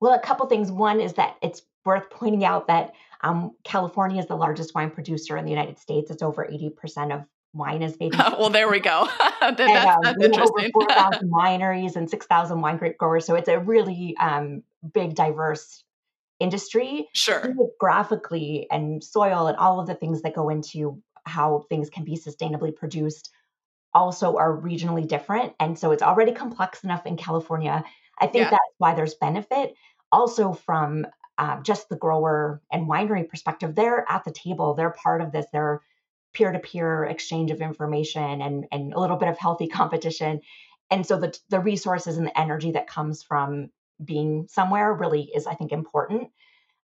Well, 0.00 0.12
a 0.12 0.20
couple 0.20 0.46
things. 0.46 0.70
One 0.70 1.00
is 1.00 1.14
that 1.14 1.36
it's 1.42 1.62
worth 1.84 2.10
pointing 2.10 2.44
out 2.44 2.66
that 2.68 2.92
um, 3.22 3.52
California 3.64 4.20
is 4.20 4.26
the 4.26 4.36
largest 4.36 4.74
wine 4.74 4.90
producer 4.90 5.36
in 5.36 5.44
the 5.44 5.50
United 5.50 5.78
States. 5.78 6.10
It's 6.10 6.22
over 6.22 6.44
80% 6.44 7.14
of 7.14 7.24
wine 7.54 7.82
is 7.82 7.98
made. 7.98 8.14
well, 8.38 8.50
there 8.50 8.68
we 8.68 8.80
go. 8.80 9.08
that, 9.40 9.58
and, 9.60 9.60
um, 9.60 10.00
that's 10.02 10.18
we 10.18 10.36
have 10.36 10.50
over 10.50 10.68
4,000 10.72 11.30
wineries 11.32 11.96
and 11.96 12.10
6,000 12.10 12.60
wine 12.60 12.76
grape 12.76 12.98
growers. 12.98 13.24
So 13.24 13.34
it's 13.34 13.48
a 13.48 13.58
really 13.58 14.16
um, 14.20 14.62
big, 14.92 15.14
diverse 15.14 15.84
industry. 16.42 17.08
sure. 17.14 17.54
Geographically 17.54 18.66
and 18.70 19.02
soil 19.02 19.46
and 19.46 19.56
all 19.56 19.80
of 19.80 19.86
the 19.86 19.94
things 19.94 20.22
that 20.22 20.34
go 20.34 20.48
into 20.48 21.00
how 21.24 21.64
things 21.68 21.88
can 21.88 22.04
be 22.04 22.16
sustainably 22.16 22.74
produced 22.74 23.30
also 23.94 24.36
are 24.36 24.56
regionally 24.56 25.06
different. 25.06 25.52
And 25.60 25.78
so 25.78 25.92
it's 25.92 26.02
already 26.02 26.32
complex 26.32 26.82
enough 26.84 27.06
in 27.06 27.16
California. 27.16 27.84
I 28.18 28.26
think 28.26 28.44
Yeah. 28.44 28.50
that's 28.50 28.74
why 28.78 28.94
there's 28.94 29.14
benefit. 29.14 29.74
Also, 30.10 30.52
from 30.52 31.06
um, 31.38 31.62
just 31.62 31.88
the 31.88 31.96
grower 31.96 32.62
and 32.70 32.88
winery 32.88 33.28
perspective, 33.28 33.74
they're 33.74 34.04
at 34.10 34.24
the 34.24 34.32
table, 34.32 34.74
they're 34.74 34.90
part 34.90 35.20
of 35.20 35.32
this, 35.32 35.46
they're 35.52 35.80
peer 36.32 36.52
to 36.52 36.58
peer 36.58 37.04
exchange 37.04 37.50
of 37.50 37.60
information 37.60 38.40
and, 38.40 38.66
and 38.72 38.94
a 38.94 39.00
little 39.00 39.16
bit 39.16 39.28
of 39.28 39.38
healthy 39.38 39.66
competition. 39.80 40.40
And 40.90 41.06
so 41.06 41.18
the, 41.18 41.36
the 41.48 41.60
resources 41.60 42.16
and 42.18 42.26
the 42.26 42.38
energy 42.38 42.72
that 42.72 42.86
comes 42.86 43.22
from 43.22 43.70
being 44.04 44.46
somewhere 44.48 44.92
really 44.92 45.30
is, 45.34 45.46
I 45.46 45.54
think, 45.54 45.72
important. 45.72 46.28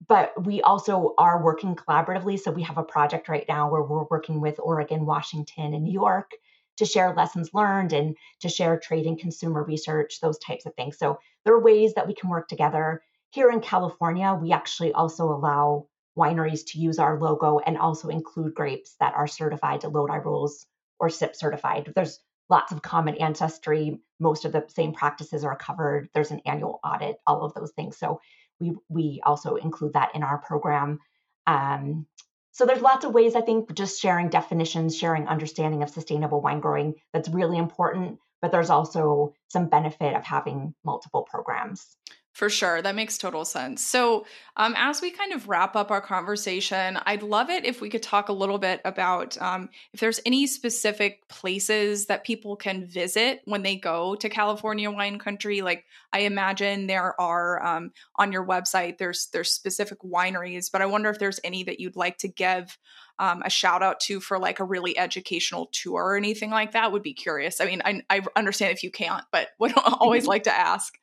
But 0.06 0.46
we 0.46 0.62
also 0.62 1.14
are 1.18 1.42
working 1.42 1.76
collaboratively. 1.76 2.40
So 2.40 2.50
we 2.50 2.62
have 2.62 2.78
a 2.78 2.82
project 2.82 3.28
right 3.28 3.44
now 3.48 3.70
where 3.70 3.82
we're 3.82 4.06
working 4.10 4.40
with 4.40 4.58
Oregon, 4.58 5.06
Washington, 5.06 5.74
and 5.74 5.84
New 5.84 5.92
York 5.92 6.32
to 6.78 6.84
share 6.84 7.14
lessons 7.14 7.50
learned 7.52 7.92
and 7.92 8.16
to 8.40 8.48
share 8.48 8.78
trade 8.78 9.06
and 9.06 9.18
consumer 9.18 9.62
research, 9.62 10.20
those 10.20 10.38
types 10.38 10.66
of 10.66 10.74
things. 10.74 10.98
So 10.98 11.18
there 11.44 11.54
are 11.54 11.60
ways 11.60 11.94
that 11.94 12.06
we 12.08 12.14
can 12.14 12.30
work 12.30 12.48
together. 12.48 13.02
Here 13.30 13.50
in 13.50 13.60
California, 13.60 14.36
we 14.40 14.52
actually 14.52 14.92
also 14.92 15.24
allow 15.26 15.86
wineries 16.18 16.66
to 16.68 16.78
use 16.78 16.98
our 16.98 17.18
logo 17.18 17.58
and 17.58 17.78
also 17.78 18.08
include 18.08 18.54
grapes 18.54 18.96
that 19.00 19.14
are 19.14 19.26
certified 19.26 19.82
to 19.82 19.88
Lodi 19.88 20.18
Rules 20.18 20.66
or 20.98 21.08
SIP 21.08 21.36
certified. 21.36 21.92
There's 21.94 22.20
lots 22.52 22.70
of 22.70 22.82
common 22.82 23.16
ancestry. 23.16 23.98
Most 24.20 24.44
of 24.44 24.52
the 24.52 24.64
same 24.68 24.92
practices 24.92 25.42
are 25.42 25.56
covered. 25.56 26.10
There's 26.12 26.30
an 26.30 26.42
annual 26.44 26.78
audit, 26.84 27.16
all 27.26 27.44
of 27.44 27.54
those 27.54 27.72
things. 27.72 27.96
So 27.96 28.20
we 28.60 28.74
we 28.88 29.20
also 29.24 29.56
include 29.56 29.94
that 29.94 30.14
in 30.14 30.22
our 30.22 30.38
program. 30.38 31.00
Um, 31.46 32.06
so 32.52 32.66
there's 32.66 32.82
lots 32.82 33.06
of 33.06 33.14
ways 33.14 33.34
I 33.34 33.40
think 33.40 33.74
just 33.74 33.98
sharing 34.00 34.28
definitions, 34.28 34.96
sharing 34.96 35.26
understanding 35.26 35.82
of 35.82 35.88
sustainable 35.88 36.42
wine 36.42 36.60
growing 36.60 36.94
that's 37.12 37.30
really 37.30 37.56
important. 37.56 38.18
But 38.42 38.52
there's 38.52 38.70
also 38.70 39.32
some 39.48 39.68
benefit 39.68 40.14
of 40.14 40.24
having 40.24 40.74
multiple 40.84 41.22
programs. 41.22 41.96
For 42.32 42.48
sure. 42.48 42.80
That 42.80 42.94
makes 42.94 43.18
total 43.18 43.44
sense. 43.44 43.84
So, 43.84 44.24
um, 44.56 44.74
as 44.78 45.02
we 45.02 45.10
kind 45.10 45.34
of 45.34 45.50
wrap 45.50 45.76
up 45.76 45.90
our 45.90 46.00
conversation, 46.00 46.98
I'd 47.04 47.22
love 47.22 47.50
it 47.50 47.66
if 47.66 47.82
we 47.82 47.90
could 47.90 48.02
talk 48.02 48.30
a 48.30 48.32
little 48.32 48.56
bit 48.56 48.80
about 48.86 49.40
um, 49.40 49.68
if 49.92 50.00
there's 50.00 50.20
any 50.24 50.46
specific 50.46 51.28
places 51.28 52.06
that 52.06 52.24
people 52.24 52.56
can 52.56 52.86
visit 52.86 53.42
when 53.44 53.62
they 53.62 53.76
go 53.76 54.14
to 54.14 54.30
California 54.30 54.90
wine 54.90 55.18
country. 55.18 55.60
Like, 55.60 55.84
I 56.10 56.20
imagine 56.20 56.86
there 56.86 57.18
are 57.20 57.62
um, 57.62 57.92
on 58.16 58.32
your 58.32 58.46
website, 58.46 58.96
there's 58.96 59.26
there's 59.26 59.52
specific 59.52 59.98
wineries, 60.00 60.72
but 60.72 60.80
I 60.80 60.86
wonder 60.86 61.10
if 61.10 61.18
there's 61.18 61.40
any 61.44 61.64
that 61.64 61.80
you'd 61.80 61.96
like 61.96 62.16
to 62.18 62.28
give 62.28 62.78
um, 63.18 63.42
a 63.44 63.50
shout 63.50 63.82
out 63.82 64.00
to 64.00 64.20
for 64.20 64.38
like 64.38 64.58
a 64.58 64.64
really 64.64 64.96
educational 64.96 65.68
tour 65.70 66.02
or 66.02 66.16
anything 66.16 66.50
like 66.50 66.72
that. 66.72 66.92
Would 66.92 67.02
be 67.02 67.12
curious. 67.12 67.60
I 67.60 67.66
mean, 67.66 67.82
I, 67.84 68.00
I 68.08 68.22
understand 68.36 68.72
if 68.72 68.82
you 68.82 68.90
can't, 68.90 69.24
but 69.30 69.48
would 69.58 69.74
always 69.76 70.26
like 70.26 70.44
to 70.44 70.58
ask. 70.58 70.94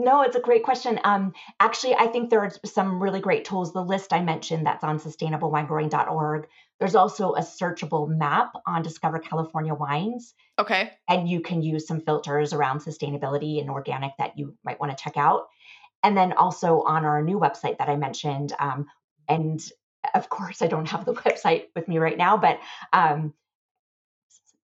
No, 0.00 0.22
it's 0.22 0.36
a 0.36 0.40
great 0.40 0.62
question. 0.62 1.00
Um, 1.02 1.32
actually, 1.58 1.96
I 1.96 2.06
think 2.06 2.30
there 2.30 2.40
are 2.40 2.52
some 2.64 3.02
really 3.02 3.18
great 3.20 3.44
tools. 3.44 3.72
The 3.72 3.82
list 3.82 4.12
I 4.12 4.20
mentioned 4.22 4.64
that's 4.64 4.84
on 4.84 5.00
sustainablewinegrowing.org. 5.00 6.46
There's 6.78 6.94
also 6.94 7.32
a 7.32 7.40
searchable 7.40 8.08
map 8.08 8.52
on 8.64 8.82
Discover 8.82 9.18
California 9.18 9.74
Wines, 9.74 10.34
Okay. 10.56 10.92
and 11.08 11.28
you 11.28 11.40
can 11.40 11.62
use 11.62 11.88
some 11.88 12.00
filters 12.00 12.52
around 12.52 12.78
sustainability 12.78 13.60
and 13.60 13.70
organic 13.70 14.12
that 14.18 14.38
you 14.38 14.54
might 14.64 14.78
want 14.78 14.96
to 14.96 15.02
check 15.02 15.16
out. 15.16 15.48
and 16.04 16.16
then 16.16 16.32
also 16.32 16.82
on 16.82 17.04
our 17.04 17.20
new 17.20 17.40
website 17.40 17.78
that 17.78 17.88
I 17.88 17.96
mentioned. 17.96 18.52
Um, 18.60 18.86
and 19.26 19.60
of 20.14 20.28
course, 20.28 20.62
I 20.62 20.68
don't 20.68 20.88
have 20.88 21.04
the 21.04 21.14
website 21.26 21.64
with 21.74 21.88
me 21.88 21.98
right 21.98 22.16
now, 22.16 22.36
but 22.36 22.60
um, 22.92 23.34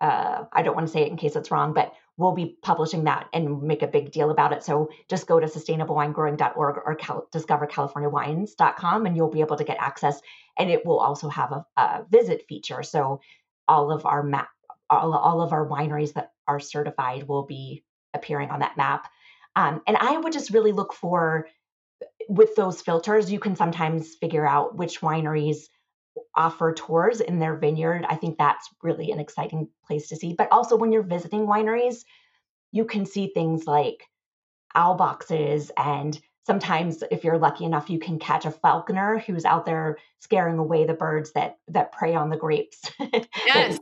uh, 0.02 0.46
I 0.52 0.64
don't 0.64 0.74
want 0.76 0.88
to 0.88 0.92
say 0.94 1.02
it 1.04 1.10
in 1.12 1.18
case 1.18 1.36
it's 1.36 1.52
wrong, 1.52 1.74
but 1.74 1.94
we'll 2.18 2.34
be 2.34 2.58
publishing 2.62 3.06
that 3.06 3.28
and 3.34 3.64
make 3.64 3.82
a 3.82 3.88
big 3.88 4.12
deal 4.12 4.32
about 4.32 4.54
it. 4.54 4.64
So 4.64 4.90
just 5.10 5.28
go 5.28 5.40
to 5.40 5.48
sustainablewinegrowing.org 5.48 6.78
or 6.86 6.96
cal- 6.96 7.28
discovercaliforniawines.com 7.34 9.06
and 9.06 9.18
you'll 9.18 9.30
be 9.30 9.42
able 9.42 9.58
to 9.58 9.64
get 9.64 9.78
access. 9.80 10.22
And 10.58 10.70
it 10.70 10.86
will 10.86 11.00
also 11.00 11.30
have 11.30 11.52
a, 11.52 11.66
a 11.78 12.06
visit 12.10 12.46
feature. 12.48 12.84
So 12.84 13.22
all 13.68 13.92
of 13.92 14.06
our 14.06 14.24
map, 14.24 14.50
all, 14.90 15.14
all 15.14 15.42
of 15.42 15.54
our 15.54 15.68
wineries 15.68 16.14
that 16.14 16.32
are 16.48 16.60
certified 16.60 17.28
will 17.28 17.46
be 17.46 17.84
appearing 18.14 18.50
on 18.50 18.60
that 18.60 18.78
map. 18.78 19.08
Um, 19.56 19.82
and 19.88 19.98
I 19.98 20.18
would 20.18 20.34
just 20.34 20.52
really 20.52 20.72
look 20.74 20.94
for, 20.94 21.48
with 22.28 22.56
those 22.56 22.82
filters, 22.82 23.32
you 23.32 23.40
can 23.40 23.56
sometimes 23.56 24.16
figure 24.16 24.48
out 24.48 24.76
which 24.78 25.02
wineries 25.02 25.68
offer 26.36 26.74
tours 26.74 27.22
in 27.22 27.40
their 27.40 27.56
vineyard. 27.56 28.06
I 28.08 28.16
think 28.16 28.38
that's 28.38 28.70
really 28.82 29.12
an 29.12 29.20
exciting 29.20 29.68
place 29.86 30.10
to 30.10 30.16
see. 30.16 30.34
But 30.34 30.50
also, 30.52 30.76
when 30.76 30.92
you're 30.92 31.04
visiting 31.04 31.46
wineries, 31.46 32.04
you 32.72 32.86
can 32.86 33.06
see 33.06 33.28
things 33.28 33.68
like 33.68 34.08
owl 34.76 34.96
boxes 34.96 35.72
and 35.78 36.20
sometimes 36.46 37.04
if 37.12 37.24
you're 37.24 37.38
lucky 37.38 37.66
enough 37.66 37.90
you 37.90 38.00
can 38.00 38.18
catch 38.18 38.46
a 38.46 38.52
falconer 38.52 39.20
who's 39.20 39.46
out 39.46 39.66
there 39.66 39.98
scaring 40.20 40.58
away 40.58 40.86
the 40.86 40.94
birds 40.94 41.32
that 41.34 41.58
that 41.68 41.92
prey 41.92 42.16
on 42.16 42.30
the 42.30 42.38
grapes 42.38 42.80
yes 43.46 43.76
um, 43.76 43.80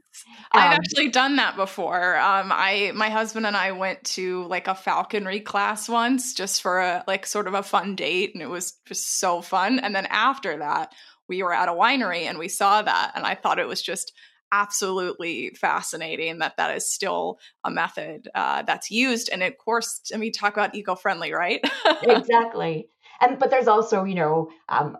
i've 0.53 0.73
actually 0.73 1.09
done 1.09 1.35
that 1.37 1.55
before 1.55 2.17
um, 2.17 2.51
i 2.51 2.91
my 2.95 3.09
husband 3.09 3.45
and 3.45 3.55
i 3.55 3.71
went 3.71 4.03
to 4.03 4.43
like 4.45 4.67
a 4.67 4.75
falconry 4.75 5.39
class 5.39 5.87
once 5.87 6.33
just 6.33 6.61
for 6.61 6.79
a 6.79 7.03
like 7.07 7.25
sort 7.25 7.47
of 7.47 7.53
a 7.53 7.63
fun 7.63 7.95
date 7.95 8.33
and 8.33 8.41
it 8.41 8.49
was 8.49 8.73
just 8.85 9.19
so 9.19 9.41
fun 9.41 9.79
and 9.79 9.95
then 9.95 10.05
after 10.07 10.57
that 10.57 10.93
we 11.29 11.43
were 11.43 11.53
at 11.53 11.69
a 11.69 11.73
winery 11.73 12.23
and 12.23 12.37
we 12.37 12.47
saw 12.47 12.81
that 12.81 13.11
and 13.15 13.25
i 13.25 13.35
thought 13.35 13.59
it 13.59 13.67
was 13.67 13.81
just 13.81 14.11
absolutely 14.51 15.51
fascinating 15.51 16.39
that 16.39 16.57
that 16.57 16.75
is 16.75 16.91
still 16.91 17.37
a 17.63 17.69
method 17.69 18.27
uh, 18.33 18.63
that's 18.63 18.89
used 18.89 19.29
and 19.31 19.43
of 19.43 19.57
course 19.57 20.01
i 20.13 20.17
mean 20.17 20.31
talk 20.31 20.53
about 20.53 20.73
eco-friendly 20.75 21.31
right? 21.31 21.63
Exactly. 22.03 22.87
And 23.21 23.37
but 23.37 23.49
there's 23.49 23.67
also 23.67 24.03
you 24.03 24.15
know 24.15 24.49
um, 24.69 24.97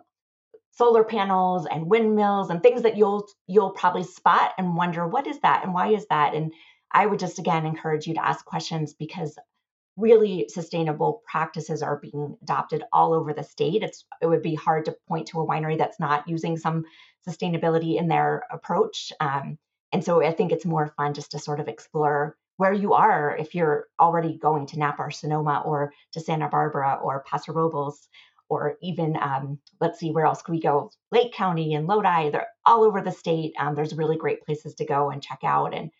solar 0.72 1.04
panels 1.04 1.66
and 1.70 1.86
windmills 1.86 2.50
and 2.50 2.62
things 2.62 2.82
that 2.82 2.96
you'll 2.96 3.26
you'll 3.46 3.70
probably 3.70 4.02
spot 4.02 4.52
and 4.58 4.76
wonder 4.76 5.06
what 5.06 5.26
is 5.26 5.40
that? 5.40 5.64
And 5.64 5.74
why 5.74 5.88
is 5.88 6.06
that? 6.10 6.34
And 6.34 6.52
i 6.92 7.06
would 7.06 7.18
just 7.18 7.38
again 7.38 7.66
encourage 7.66 8.06
you 8.06 8.14
to 8.14 8.24
ask 8.26 8.44
questions 8.44 8.94
because 8.94 9.36
really 9.96 10.46
sustainable 10.48 11.22
practices 11.26 11.82
are 11.82 12.00
being 12.00 12.36
adopted 12.42 12.82
all 12.92 13.12
over 13.12 13.32
the 13.32 13.44
state. 13.44 13.82
It's 13.82 14.04
it 14.22 14.26
would 14.26 14.42
be 14.42 14.54
hard 14.54 14.86
to 14.86 14.96
point 15.08 15.28
to 15.28 15.40
a 15.40 15.46
winery 15.46 15.78
that's 15.78 16.00
not 16.00 16.28
using 16.28 16.56
some 16.56 16.84
sustainability 17.28 17.98
in 17.98 18.08
their 18.08 18.44
approach. 18.50 19.12
Um, 19.20 19.58
and 19.92 20.04
so 20.04 20.24
I 20.24 20.32
think 20.32 20.52
it's 20.52 20.64
more 20.64 20.94
fun 20.96 21.14
just 21.14 21.32
to 21.32 21.38
sort 21.38 21.60
of 21.60 21.68
explore 21.68 22.36
where 22.56 22.72
you 22.72 22.92
are 22.92 23.36
if 23.36 23.54
you're 23.54 23.86
already 23.98 24.36
going 24.36 24.66
to 24.66 24.78
Napa 24.78 25.02
or 25.02 25.10
Sonoma 25.10 25.62
or 25.64 25.92
to 26.12 26.20
Santa 26.20 26.48
Barbara 26.48 27.00
or 27.02 27.24
Paso 27.26 27.52
Robles 27.52 28.08
or 28.48 28.76
even 28.82 29.16
um, 29.16 29.58
let's 29.80 29.98
see 29.98 30.10
where 30.10 30.26
else 30.26 30.42
could 30.42 30.52
we 30.52 30.60
go? 30.60 30.90
Lake 31.10 31.32
County 31.32 31.74
and 31.74 31.86
Lodi 31.86 32.30
they're 32.30 32.48
all 32.66 32.84
over 32.84 33.00
the 33.00 33.12
state. 33.12 33.54
Um, 33.58 33.74
there's 33.74 33.94
really 33.94 34.16
great 34.16 34.42
places 34.42 34.74
to 34.74 34.84
go 34.84 35.10
and 35.10 35.22
check 35.22 35.40
out. 35.42 35.74
And 35.74 35.90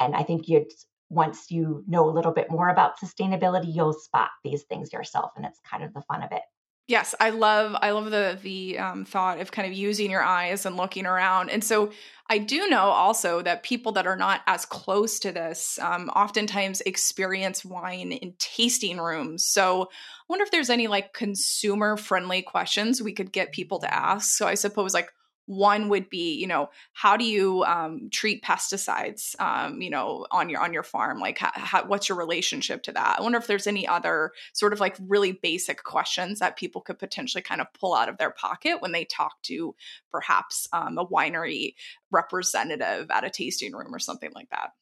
and 0.00 0.14
I 0.14 0.22
think 0.22 0.48
you 0.48 0.66
once 1.10 1.50
you 1.50 1.84
know 1.86 2.08
a 2.08 2.12
little 2.12 2.32
bit 2.32 2.50
more 2.50 2.68
about 2.68 2.98
sustainability 2.98 3.74
you'll 3.74 3.92
spot 3.92 4.30
these 4.44 4.62
things 4.64 4.92
yourself 4.92 5.30
and 5.36 5.44
it's 5.44 5.60
kind 5.68 5.82
of 5.82 5.92
the 5.94 6.02
fun 6.02 6.22
of 6.22 6.32
it 6.32 6.42
Yes, 6.88 7.14
I 7.20 7.28
love 7.28 7.76
I 7.82 7.90
love 7.90 8.10
the 8.10 8.38
the 8.42 8.78
um, 8.78 9.04
thought 9.04 9.40
of 9.40 9.52
kind 9.52 9.70
of 9.70 9.76
using 9.76 10.10
your 10.10 10.22
eyes 10.22 10.64
and 10.64 10.78
looking 10.78 11.04
around. 11.04 11.50
And 11.50 11.62
so 11.62 11.90
I 12.30 12.38
do 12.38 12.66
know 12.70 12.80
also 12.84 13.42
that 13.42 13.62
people 13.62 13.92
that 13.92 14.06
are 14.06 14.16
not 14.16 14.40
as 14.46 14.64
close 14.64 15.18
to 15.20 15.30
this 15.30 15.78
um, 15.82 16.08
oftentimes 16.08 16.80
experience 16.80 17.62
wine 17.62 18.12
in 18.12 18.32
tasting 18.38 18.96
rooms. 18.96 19.44
So 19.44 19.82
I 19.82 19.86
wonder 20.30 20.44
if 20.44 20.50
there's 20.50 20.70
any 20.70 20.86
like 20.86 21.12
consumer 21.12 21.98
friendly 21.98 22.40
questions 22.40 23.02
we 23.02 23.12
could 23.12 23.32
get 23.32 23.52
people 23.52 23.80
to 23.80 23.94
ask. 23.94 24.38
So 24.38 24.48
I 24.48 24.54
suppose 24.54 24.94
like 24.94 25.10
one 25.48 25.88
would 25.88 26.10
be 26.10 26.34
you 26.34 26.46
know 26.46 26.68
how 26.92 27.16
do 27.16 27.24
you 27.24 27.64
um, 27.64 28.08
treat 28.12 28.44
pesticides 28.44 29.38
um, 29.40 29.80
you 29.80 29.90
know 29.90 30.26
on 30.30 30.48
your 30.48 30.60
on 30.60 30.72
your 30.72 30.82
farm? 30.82 31.18
Like 31.18 31.38
how, 31.38 31.50
how, 31.54 31.86
what's 31.86 32.08
your 32.08 32.18
relationship 32.18 32.82
to 32.84 32.92
that? 32.92 33.16
I 33.18 33.22
wonder 33.22 33.38
if 33.38 33.46
there's 33.46 33.66
any 33.66 33.86
other 33.88 34.32
sort 34.52 34.72
of 34.72 34.80
like 34.80 34.96
really 35.00 35.32
basic 35.32 35.82
questions 35.82 36.38
that 36.38 36.56
people 36.56 36.82
could 36.82 36.98
potentially 36.98 37.42
kind 37.42 37.60
of 37.60 37.66
pull 37.72 37.94
out 37.94 38.08
of 38.08 38.18
their 38.18 38.30
pocket 38.30 38.80
when 38.80 38.92
they 38.92 39.04
talk 39.04 39.40
to 39.44 39.74
perhaps 40.10 40.68
um, 40.72 40.98
a 40.98 41.06
winery 41.06 41.74
representative 42.10 43.10
at 43.10 43.24
a 43.24 43.30
tasting 43.30 43.72
room 43.72 43.94
or 43.94 43.98
something 43.98 44.30
like 44.34 44.50
that. 44.50 44.72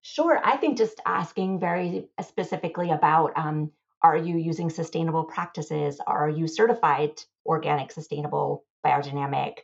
Sure 0.00 0.40
i 0.44 0.56
think 0.56 0.78
just 0.78 1.00
asking 1.04 1.58
very 1.58 2.06
specifically 2.22 2.90
about 2.92 3.32
um, 3.36 3.70
are 4.02 4.16
you 4.16 4.36
using 4.36 4.70
sustainable 4.70 5.24
practices? 5.24 6.00
Are 6.06 6.30
you 6.30 6.46
certified 6.46 7.20
organic 7.44 7.90
sustainable 7.90 8.64
biodynamic 8.84 9.58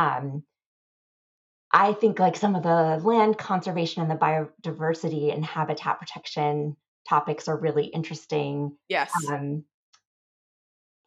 um, 0.00 0.42
I 1.72 1.92
think 1.92 2.18
like 2.18 2.36
some 2.36 2.56
of 2.56 2.62
the 2.62 3.00
land 3.04 3.38
conservation 3.38 4.02
and 4.02 4.10
the 4.10 4.16
biodiversity 4.16 5.32
and 5.32 5.44
habitat 5.44 5.98
protection 5.98 6.76
topics 7.08 7.48
are 7.48 7.56
really 7.56 7.86
interesting. 7.86 8.76
Yes. 8.88 9.12
Um, 9.28 9.64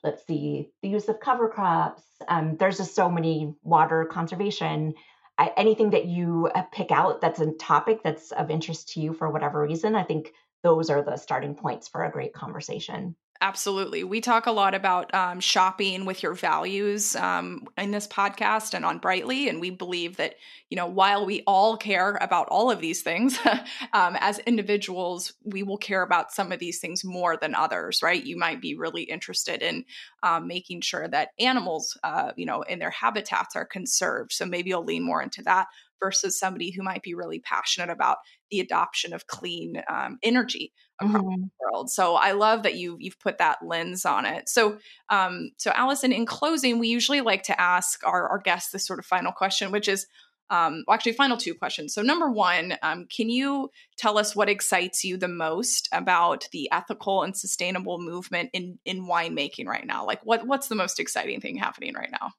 let's 0.04 0.26
see, 0.26 0.72
the 0.82 0.90
use 0.90 1.10
of 1.10 1.20
cover 1.20 1.50
crops. 1.50 2.04
Um, 2.28 2.56
there's 2.58 2.78
just 2.78 2.96
so 2.96 3.10
many 3.10 3.56
water 3.64 4.06
conservation. 4.06 4.94
I, 5.38 5.52
anything 5.58 5.90
that 5.92 6.06
you 6.06 6.50
uh, 6.54 6.64
pick 6.72 6.92
out 6.92 7.20
that's 7.20 7.40
a 7.40 7.52
topic 7.54 8.02
that's 8.04 8.32
of 8.32 8.52
interest 8.52 8.90
to 8.90 9.02
you 9.02 9.14
for 9.14 9.30
whatever 9.30 9.62
reason, 9.62 9.96
I 9.96 10.04
think 10.04 10.32
those 10.62 10.90
are 10.90 11.02
the 11.02 11.18
starting 11.18 11.56
points 11.56 11.88
for 11.88 12.04
a 12.04 12.12
great 12.12 12.34
conversation. 12.34 13.16
Absolutely. 13.42 14.06
We 14.06 14.22
talk 14.22 14.46
a 14.46 14.52
lot 14.52 14.74
about 14.74 15.14
um, 15.14 15.42
shopping 15.42 16.06
with 16.06 16.24
your 16.24 16.34
values 16.34 17.14
um, 17.18 17.68
in 17.78 17.92
this 17.92 18.08
podcast 18.08 18.74
and 18.74 18.86
on 18.86 19.00
Brightly. 19.00 19.50
And 19.50 19.60
we 19.60 19.70
believe 19.70 20.16
that, 20.16 20.36
you 20.70 20.78
know, 20.78 20.88
while 20.88 21.26
we 21.26 21.44
all 21.46 21.76
care 21.76 22.18
about 22.22 22.48
all 22.48 22.72
of 22.72 22.80
these 22.80 23.02
things, 23.02 23.38
um, 23.94 24.16
as 24.22 24.40
individuals, 24.40 25.34
we 25.44 25.62
will 25.62 25.78
care 25.78 26.04
about 26.04 26.32
some 26.32 26.54
of 26.54 26.60
these 26.60 26.80
things 26.80 27.04
more 27.04 27.36
than 27.36 27.54
others, 27.54 28.02
right? 28.02 28.24
You 28.24 28.38
might 28.38 28.62
be 28.62 28.76
really 28.76 29.04
interested 29.04 29.62
in 29.62 29.84
um, 30.22 30.48
making 30.48 30.80
sure 30.80 31.08
that 31.10 31.30
animals, 31.38 31.98
uh, 32.04 32.32
you 32.38 32.46
know, 32.46 32.62
in 32.62 32.80
their 32.80 32.92
habitats 32.92 33.58
are 33.58 33.66
conserved. 33.66 34.32
So 34.32 34.46
maybe 34.46 34.70
you'll 34.70 34.86
lean 34.86 35.04
more 35.04 35.22
into 35.22 35.42
that 35.44 35.68
versus 36.02 36.40
somebody 36.40 36.72
who 36.72 36.84
might 36.84 37.04
be 37.04 37.14
really 37.14 37.40
passionate 37.40 37.90
about 37.90 38.18
the 38.52 38.60
adoption 38.60 39.14
of 39.14 39.28
clean 39.28 39.82
um, 39.90 40.18
energy 40.24 40.72
across 41.04 41.24
mm-hmm. 41.24 41.42
the 41.42 41.50
world. 41.60 41.90
So 41.90 42.16
I 42.16 42.32
love 42.32 42.64
that 42.64 42.76
you 42.76 42.98
you've 43.00 43.20
put 43.20 43.38
that 43.38 43.60
lens 43.66 44.06
on 44.06 44.26
it. 44.26 44.50
So 44.50 44.78
um, 45.10 45.52
so 45.58 45.72
Allison, 45.76 46.12
in 46.12 46.26
closing, 46.26 46.80
we 46.80 46.88
usually 46.88 47.22
like 47.22 47.44
to 47.44 47.60
ask 47.60 48.06
our, 48.06 48.28
our 48.28 48.40
guests 48.40 48.72
this 48.72 48.86
sort 48.86 49.00
of 49.00 49.06
final 49.06 49.32
question, 49.32 49.72
which 49.72 49.88
is 49.88 50.08
um, 50.50 50.84
well, 50.88 50.94
actually, 50.94 51.14
final 51.14 51.38
two 51.38 51.56
questions. 51.56 51.94
So, 51.94 52.02
number 52.02 52.30
one, 52.30 52.78
um, 52.84 53.08
can 53.08 53.30
you 53.30 53.72
tell 53.98 54.18
us 54.18 54.36
what 54.36 54.50
excites 54.50 55.04
you 55.04 55.18
the 55.18 55.28
most 55.28 55.90
about 55.92 56.48
the 56.52 56.70
ethical 56.72 57.24
and 57.24 57.36
sustainable 57.36 58.00
movement 58.00 58.50
in 58.54 58.78
in 58.86 59.08
winemaking 59.08 59.68
right 59.68 59.86
now? 59.86 60.06
Like, 60.06 60.24
what 60.24 60.46
what's 60.46 60.68
the 60.68 60.76
most 60.76 61.00
exciting 61.00 61.42
thing 61.42 61.58
happening 61.58 61.96
right 61.96 62.12
now? 62.12 62.32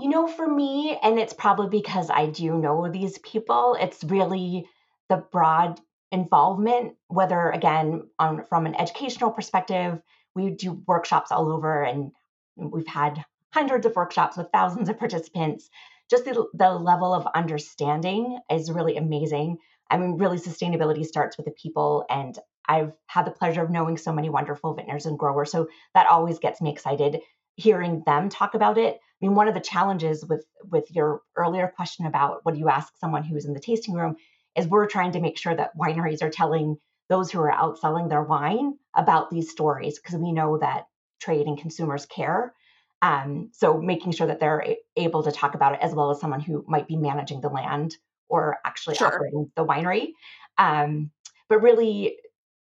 You 0.00 0.10
know, 0.10 0.26
for 0.26 0.46
me, 0.46 0.98
and 1.02 1.18
it's 1.18 1.32
probably 1.32 1.68
because 1.68 2.10
I 2.10 2.26
do 2.26 2.58
know 2.58 2.90
these 2.90 3.18
people, 3.18 3.76
it's 3.80 4.02
really 4.04 4.66
the 5.08 5.24
broad 5.30 5.80
involvement, 6.12 6.94
whether 7.08 7.50
again, 7.50 8.08
on 8.18 8.44
from 8.44 8.66
an 8.66 8.74
educational 8.74 9.30
perspective, 9.30 10.00
we 10.34 10.50
do 10.50 10.82
workshops 10.86 11.32
all 11.32 11.50
over 11.50 11.82
and 11.82 12.12
we've 12.56 12.86
had 12.86 13.24
hundreds 13.52 13.86
of 13.86 13.96
workshops 13.96 14.36
with 14.36 14.48
thousands 14.52 14.88
of 14.88 14.98
participants. 14.98 15.68
Just 16.10 16.24
the, 16.24 16.46
the 16.54 16.70
level 16.70 17.14
of 17.14 17.26
understanding 17.34 18.38
is 18.50 18.70
really 18.70 18.96
amazing. 18.96 19.58
I 19.90 19.96
mean, 19.96 20.18
really, 20.18 20.38
sustainability 20.38 21.04
starts 21.04 21.36
with 21.36 21.46
the 21.46 21.52
people. 21.52 22.04
And 22.08 22.38
I've 22.68 22.92
had 23.06 23.26
the 23.26 23.30
pleasure 23.30 23.62
of 23.62 23.70
knowing 23.70 23.96
so 23.96 24.12
many 24.12 24.30
wonderful 24.30 24.74
vintners 24.74 25.06
and 25.06 25.18
growers. 25.18 25.50
So 25.50 25.68
that 25.94 26.06
always 26.06 26.38
gets 26.38 26.60
me 26.60 26.70
excited 26.70 27.20
hearing 27.56 28.02
them 28.06 28.28
talk 28.28 28.54
about 28.54 28.78
it. 28.78 28.94
I 28.94 29.26
mean, 29.26 29.34
one 29.34 29.48
of 29.48 29.54
the 29.54 29.60
challenges 29.60 30.24
with 30.24 30.44
with 30.70 30.90
your 30.90 31.22
earlier 31.36 31.72
question 31.74 32.06
about 32.06 32.40
what 32.44 32.54
do 32.54 32.60
you 32.60 32.68
ask 32.68 32.92
someone 32.98 33.24
who's 33.24 33.44
in 33.44 33.52
the 33.52 33.60
tasting 33.60 33.94
room 33.94 34.16
is 34.56 34.66
we're 34.66 34.86
trying 34.86 35.12
to 35.12 35.20
make 35.20 35.38
sure 35.38 35.54
that 35.54 35.76
wineries 35.76 36.22
are 36.22 36.30
telling 36.30 36.76
those 37.08 37.30
who 37.30 37.40
are 37.40 37.52
out 37.52 37.78
selling 37.78 38.08
their 38.08 38.22
wine 38.22 38.74
about 38.94 39.30
these 39.30 39.50
stories 39.50 39.98
because 39.98 40.18
we 40.18 40.32
know 40.32 40.58
that 40.58 40.86
trade 41.20 41.46
and 41.46 41.58
consumers 41.58 42.06
care. 42.06 42.54
Um, 43.00 43.50
so 43.52 43.80
making 43.80 44.12
sure 44.12 44.28
that 44.28 44.40
they're 44.40 44.62
a- 44.62 44.78
able 44.96 45.22
to 45.24 45.32
talk 45.32 45.54
about 45.54 45.74
it 45.74 45.80
as 45.82 45.94
well 45.94 46.10
as 46.10 46.20
someone 46.20 46.40
who 46.40 46.64
might 46.68 46.86
be 46.86 46.96
managing 46.96 47.40
the 47.40 47.48
land 47.48 47.96
or 48.28 48.58
actually 48.64 48.96
sure. 48.96 49.08
operating 49.08 49.50
the 49.56 49.64
winery. 49.64 50.12
Um, 50.56 51.10
but 51.48 51.62
really 51.62 52.16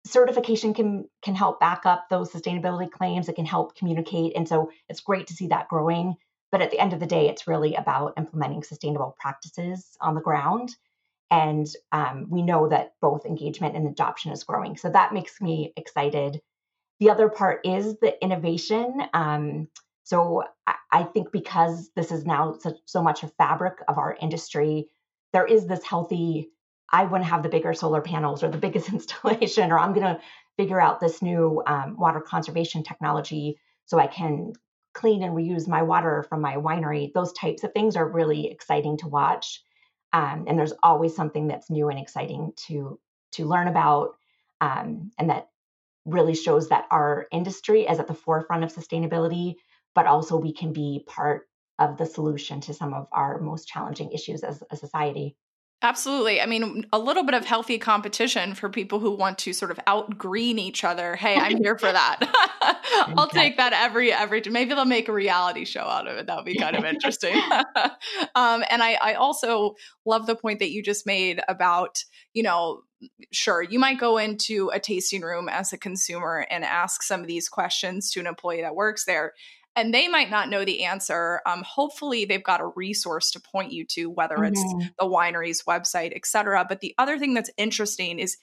certification 0.04 0.74
can 0.74 1.08
can 1.22 1.34
help 1.34 1.60
back 1.60 1.86
up 1.86 2.06
those 2.10 2.32
sustainability 2.32 2.90
claims. 2.90 3.28
It 3.28 3.36
can 3.36 3.46
help 3.46 3.76
communicate, 3.76 4.34
and 4.36 4.48
so 4.48 4.70
it's 4.88 5.00
great 5.00 5.28
to 5.28 5.34
see 5.34 5.48
that 5.48 5.68
growing. 5.68 6.14
But 6.50 6.62
at 6.62 6.70
the 6.70 6.78
end 6.78 6.92
of 6.92 7.00
the 7.00 7.06
day, 7.06 7.28
it's 7.28 7.46
really 7.46 7.74
about 7.76 8.14
implementing 8.18 8.62
sustainable 8.62 9.16
practices 9.18 9.96
on 10.00 10.14
the 10.14 10.20
ground. 10.20 10.74
And 11.32 11.66
um, 11.92 12.26
we 12.28 12.42
know 12.42 12.68
that 12.68 12.92
both 13.00 13.24
engagement 13.24 13.74
and 13.74 13.88
adoption 13.88 14.32
is 14.32 14.44
growing. 14.44 14.76
So 14.76 14.90
that 14.90 15.14
makes 15.14 15.40
me 15.40 15.72
excited. 15.78 16.42
The 17.00 17.08
other 17.08 17.30
part 17.30 17.62
is 17.64 17.96
the 18.00 18.22
innovation. 18.22 19.00
Um, 19.14 19.68
so 20.02 20.44
I, 20.66 20.74
I, 20.92 21.02
think 21.04 21.32
because 21.32 21.90
this 21.96 22.12
is 22.12 22.26
now 22.26 22.58
such, 22.60 22.74
so 22.84 23.02
much 23.02 23.22
a 23.22 23.28
fabric 23.28 23.78
of 23.88 23.96
our 23.96 24.14
industry, 24.20 24.88
there 25.32 25.46
is 25.46 25.66
this 25.66 25.82
healthy 25.82 26.50
I 26.90 27.04
want 27.04 27.24
to 27.24 27.30
have 27.30 27.42
the 27.42 27.48
bigger 27.48 27.72
solar 27.72 28.02
panels 28.02 28.42
or 28.42 28.50
the 28.50 28.58
biggest 28.58 28.88
installation, 28.92 29.72
or 29.72 29.78
I'm 29.78 29.94
going 29.94 30.14
to 30.14 30.20
figure 30.58 30.80
out 30.80 31.00
this 31.00 31.22
new 31.22 31.62
um, 31.66 31.96
water 31.96 32.20
conservation 32.20 32.82
technology 32.82 33.58
so 33.86 33.98
I 33.98 34.06
can 34.06 34.52
clean 34.92 35.22
and 35.22 35.34
reuse 35.34 35.66
my 35.66 35.82
water 35.82 36.26
from 36.28 36.42
my 36.42 36.56
winery. 36.56 37.10
Those 37.14 37.32
types 37.32 37.64
of 37.64 37.72
things 37.72 37.96
are 37.96 38.06
really 38.06 38.50
exciting 38.50 38.98
to 38.98 39.08
watch. 39.08 39.62
Um, 40.12 40.44
and 40.46 40.58
there's 40.58 40.74
always 40.82 41.16
something 41.16 41.48
that's 41.48 41.70
new 41.70 41.88
and 41.88 41.98
exciting 41.98 42.52
to 42.68 42.98
to 43.32 43.46
learn 43.46 43.66
about, 43.66 44.16
um, 44.60 45.10
and 45.18 45.30
that 45.30 45.48
really 46.04 46.34
shows 46.34 46.68
that 46.68 46.86
our 46.90 47.26
industry 47.32 47.86
is 47.86 47.98
at 47.98 48.06
the 48.08 48.14
forefront 48.14 48.64
of 48.64 48.72
sustainability, 48.74 49.54
but 49.94 50.06
also 50.06 50.36
we 50.36 50.52
can 50.52 50.72
be 50.72 51.04
part 51.06 51.48
of 51.78 51.96
the 51.96 52.06
solution 52.06 52.60
to 52.60 52.74
some 52.74 52.92
of 52.92 53.06
our 53.12 53.40
most 53.40 53.66
challenging 53.68 54.12
issues 54.12 54.42
as 54.42 54.62
a 54.70 54.76
society. 54.76 55.36
Absolutely. 55.84 56.40
I 56.40 56.46
mean, 56.46 56.86
a 56.92 56.98
little 56.98 57.24
bit 57.24 57.34
of 57.34 57.44
healthy 57.44 57.76
competition 57.76 58.54
for 58.54 58.68
people 58.68 59.00
who 59.00 59.10
want 59.10 59.36
to 59.38 59.52
sort 59.52 59.72
of 59.72 59.80
outgreen 59.88 60.58
each 60.58 60.84
other. 60.84 61.16
Hey, 61.16 61.34
I'm 61.34 61.56
here 61.56 61.76
for 61.76 61.90
that. 61.90 62.20
I'll 63.16 63.28
take 63.28 63.56
that 63.56 63.72
every 63.72 64.12
every. 64.12 64.42
Maybe 64.48 64.74
they'll 64.74 64.84
make 64.84 65.08
a 65.08 65.12
reality 65.12 65.64
show 65.64 65.80
out 65.80 66.06
of 66.06 66.16
it. 66.18 66.26
That 66.28 66.36
would 66.36 66.44
be 66.44 66.56
kind 66.56 66.76
of 66.76 66.84
interesting. 66.84 67.34
um, 68.36 68.62
and 68.70 68.80
I, 68.80 68.96
I 69.02 69.14
also 69.14 69.74
love 70.06 70.26
the 70.26 70.36
point 70.36 70.60
that 70.60 70.70
you 70.70 70.84
just 70.84 71.04
made 71.04 71.40
about 71.48 72.04
you 72.32 72.44
know 72.44 72.82
sure 73.32 73.62
you 73.62 73.80
might 73.80 73.98
go 73.98 74.18
into 74.18 74.70
a 74.72 74.78
tasting 74.78 75.22
room 75.22 75.48
as 75.48 75.72
a 75.72 75.78
consumer 75.78 76.46
and 76.48 76.64
ask 76.64 77.02
some 77.02 77.20
of 77.20 77.26
these 77.26 77.48
questions 77.48 78.12
to 78.12 78.20
an 78.20 78.28
employee 78.28 78.60
that 78.60 78.76
works 78.76 79.04
there 79.04 79.32
and 79.74 79.92
they 79.92 80.08
might 80.08 80.30
not 80.30 80.50
know 80.50 80.64
the 80.64 80.84
answer. 80.84 81.40
Um, 81.46 81.62
hopefully, 81.66 82.24
they've 82.24 82.42
got 82.42 82.60
a 82.60 82.72
resource 82.76 83.30
to 83.32 83.40
point 83.40 83.72
you 83.72 83.84
to, 83.86 84.10
whether 84.10 84.36
mm-hmm. 84.36 84.52
it's 84.52 84.90
the 84.98 85.06
winery's 85.06 85.62
website, 85.62 86.12
et 86.14 86.26
cetera. 86.26 86.64
But 86.68 86.80
the 86.80 86.94
other 86.98 87.18
thing 87.18 87.34
that's 87.34 87.50
interesting 87.56 88.18
is 88.18 88.36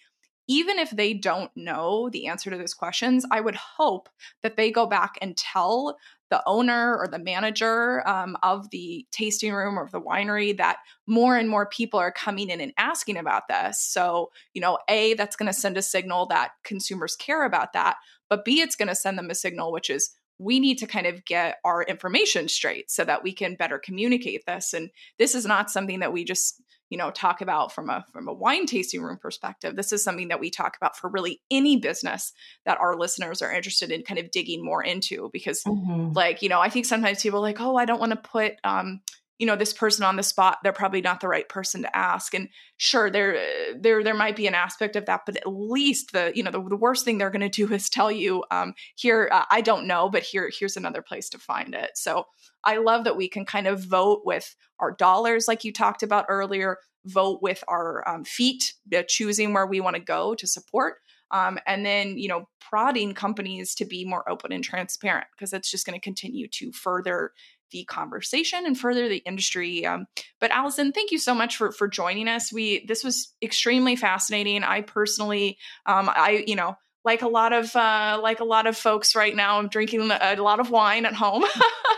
even 0.48 0.80
if 0.80 0.90
they 0.90 1.14
don't 1.14 1.52
know 1.56 2.10
the 2.10 2.26
answer 2.26 2.50
to 2.50 2.58
those 2.58 2.74
questions, 2.74 3.24
I 3.30 3.40
would 3.40 3.56
hope 3.56 4.10
that 4.42 4.58
they 4.58 4.72
go 4.72 4.88
back 4.88 5.16
and 5.22 5.38
tell 5.38 5.96
the 6.32 6.42
owner 6.48 6.98
or 6.98 7.08
the 7.08 7.20
manager 7.20 8.08
um, 8.08 8.36
of 8.42 8.70
the 8.72 9.06
tasting 9.12 9.54
room 9.54 9.78
or 9.78 9.84
of 9.84 9.92
the 9.92 10.02
winery 10.02 10.58
that 10.58 10.78
more 11.06 11.38
and 11.38 11.50
more 11.50 11.68
people 11.68 12.00
are 12.00 12.12
coming 12.12 12.50
in 12.50 12.62
and 12.62 12.74
asking 12.78 13.18
about 13.18 13.48
this. 13.48 13.80
So, 13.80 14.32
you 14.56 14.62
know, 14.62 14.80
A, 14.88 15.14
that's 15.14 15.36
going 15.36 15.48
to 15.48 15.54
send 15.54 15.78
a 15.78 15.84
signal 15.84 16.26
that 16.28 16.52
consumers 16.64 17.16
care 17.16 17.46
about 17.46 17.74
that. 17.74 17.98
But 18.28 18.44
B, 18.44 18.62
it's 18.62 18.76
going 18.76 18.90
to 18.90 18.96
send 18.96 19.20
them 19.20 19.30
a 19.30 19.36
signal, 19.36 19.72
which 19.72 19.92
is 19.92 20.12
we 20.40 20.60
need 20.60 20.78
to 20.80 20.88
kind 20.88 21.06
of 21.06 21.24
get 21.26 21.58
our 21.66 21.84
information 21.84 22.48
straight 22.48 22.90
so 22.90 23.04
that 23.04 23.24
we 23.24 23.34
can 23.34 23.56
better 23.56 23.78
communicate 23.78 24.46
this 24.48 24.74
and 24.74 24.90
this 25.20 25.36
is 25.36 25.46
not 25.46 25.70
something 25.70 26.00
that 26.00 26.14
we 26.14 26.24
just 26.24 26.62
you 26.90 26.98
know 26.98 27.12
talk 27.12 27.42
about 27.42 27.72
from 27.72 27.90
a 27.90 28.04
from 28.12 28.28
a 28.28 28.34
wine 28.34 28.66
tasting 28.66 29.02
room 29.02 29.18
perspective 29.18 29.76
this 29.76 29.92
is 29.92 30.04
something 30.04 30.30
that 30.30 30.40
we 30.40 30.50
talk 30.50 30.76
about 30.78 30.98
for 30.98 31.10
really 31.10 31.42
any 31.52 31.78
business 31.78 32.34
that 32.66 32.80
our 32.80 32.96
listeners 32.96 33.42
are 33.42 33.52
interested 33.52 33.92
in 33.92 34.02
kind 34.02 34.20
of 34.20 34.32
digging 34.32 34.64
more 34.64 34.84
into 34.84 35.30
because 35.32 35.64
mm-hmm. 35.64 36.12
like 36.14 36.42
you 36.42 36.50
know 36.50 36.60
i 36.60 36.70
think 36.70 36.86
sometimes 36.86 37.22
people 37.22 37.40
are 37.40 37.44
like 37.44 37.62
oh 37.62 37.76
i 37.76 37.86
don't 37.86 38.00
want 38.00 38.12
to 38.12 38.30
put 38.30 38.54
um 38.64 39.02
you 39.40 39.48
know 39.48 39.56
this 39.56 39.74
person 39.74 40.04
on 40.04 40.18
the 40.18 40.24
spot 40.24 40.60
they're 40.62 40.74
probably 40.74 41.02
not 41.02 41.22
the 41.22 41.28
right 41.28 41.50
person 41.50 41.82
to 41.82 41.98
ask. 41.98 42.34
And 42.34 42.50
sure 42.78 43.10
there 43.10 43.42
there 43.76 44.04
there 44.04 44.14
might 44.14 44.36
be 44.36 44.46
an 44.46 44.54
aspect 44.54 44.96
of 44.96 45.06
that 45.06 45.22
but 45.26 45.38
at 45.38 45.48
least 45.48 46.12
the 46.12 46.32
you 46.36 46.44
know 46.44 46.52
the, 46.52 46.62
the 46.62 46.76
worst 46.76 47.06
thing 47.06 47.18
they're 47.18 47.32
going 47.32 47.42
to 47.42 47.50
do 47.50 47.74
is 47.74 47.90
tell 47.90 48.12
you 48.12 48.44
um 48.52 48.74
here 48.96 49.30
uh, 49.32 49.46
i 49.50 49.62
don't 49.62 49.88
know 49.88 50.10
but 50.10 50.24
here 50.24 50.52
here's 50.58 50.78
another 50.78 51.02
place 51.02 51.30
to 51.30 51.40
find 51.40 51.74
it. 51.74 51.92
So 51.96 52.26
i 52.64 52.78
love 52.78 53.06
that 53.06 53.18
we 53.18 53.28
can 53.30 53.46
kind 53.46 53.66
of 53.66 53.84
vote 53.84 54.22
with 54.26 54.56
our 54.80 54.92
dollars 54.92 55.48
like 55.48 55.64
you 55.64 55.74
talked 55.74 56.04
about 56.04 56.26
earlier 56.30 56.78
vote 57.06 57.40
with 57.42 57.64
our 57.68 58.08
um, 58.08 58.26
feet 58.26 58.74
uh, 58.96 59.04
choosing 59.08 59.54
where 59.54 59.66
we 59.66 59.80
want 59.80 59.96
to 59.96 60.02
go 60.02 60.36
to 60.36 60.46
support 60.46 60.98
um, 61.32 61.60
and 61.66 61.86
then 61.86 62.18
you 62.18 62.28
know 62.28 62.48
prodding 62.60 63.14
companies 63.14 63.74
to 63.76 63.86
be 63.86 64.06
more 64.06 64.30
open 64.30 64.52
and 64.52 64.64
transparent 64.64 65.28
because 65.36 65.54
it's 65.54 65.72
just 65.72 65.86
going 65.86 66.00
to 66.00 66.04
continue 66.04 66.48
to 66.48 66.72
further 66.72 67.32
the 67.72 67.84
conversation 67.86 68.66
and 68.66 68.78
further 68.78 69.08
the 69.08 69.24
industry. 69.26 69.86
Um, 69.86 70.06
but 70.40 70.52
Allison, 70.52 70.92
thank 70.92 71.12
you 71.12 71.18
so 71.18 71.34
much 71.34 71.58
for 71.58 71.72
for 71.72 71.88
joining 71.88 72.28
us. 72.28 72.52
We 72.52 72.86
this 72.86 73.04
was 73.04 73.34
extremely 73.42 73.96
fascinating. 73.96 74.64
I 74.64 74.82
personally, 74.82 75.58
um, 75.86 76.10
I 76.14 76.44
you 76.48 76.56
know 76.56 76.76
like 77.06 77.22
a 77.22 77.28
lot 77.28 77.54
of 77.54 77.76
uh, 77.76 78.20
like 78.22 78.40
a 78.40 78.46
lot 78.46 78.68
of 78.68 78.78
folks 78.78 79.16
right 79.16 79.36
now, 79.36 79.58
I'm 79.58 79.70
drinking 79.70 80.12
a 80.12 80.36
lot 80.36 80.60
of 80.60 80.70
wine 80.70 81.06
at 81.06 81.14
home 81.14 81.44